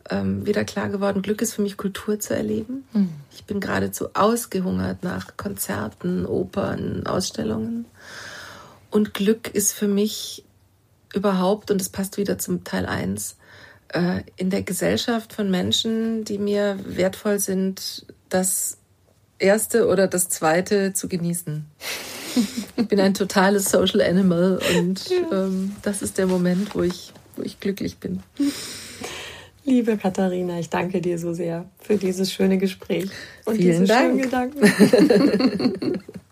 [0.08, 2.84] ähm, wieder klar geworden, Glück ist für mich Kultur zu erleben.
[2.92, 3.10] Mhm.
[3.32, 7.86] Ich bin geradezu ausgehungert nach Konzerten, Opern, Ausstellungen.
[8.90, 10.44] Und Glück ist für mich
[11.12, 13.36] überhaupt, und es passt wieder zum Teil 1,
[13.88, 18.79] äh, in der Gesellschaft von Menschen, die mir wertvoll sind, das
[19.40, 21.64] erste oder das zweite zu genießen.
[22.76, 25.44] ich bin ein totales Social Animal und ja.
[25.46, 28.22] ähm, das ist der Moment, wo ich, wo ich glücklich bin.
[29.64, 33.10] Liebe Katharina, ich danke dir so sehr für dieses schöne Gespräch
[33.44, 34.22] und Vielen diese Dank.
[34.22, 36.02] schönen Gedanken.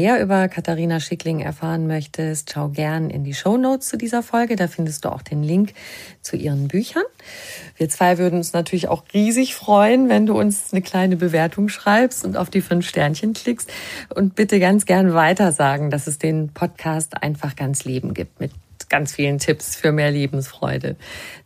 [0.00, 4.56] mehr über Katharina Schickling erfahren möchtest, schau gern in die Show zu dieser Folge.
[4.56, 5.74] Da findest du auch den Link
[6.22, 7.02] zu ihren Büchern.
[7.76, 12.24] Wir zwei würden uns natürlich auch riesig freuen, wenn du uns eine kleine Bewertung schreibst
[12.24, 13.70] und auf die fünf Sternchen klickst.
[14.14, 18.52] Und bitte ganz gern weiter sagen, dass es den Podcast einfach ganz Leben gibt mit
[18.90, 20.96] ganz vielen Tipps für mehr Lebensfreude.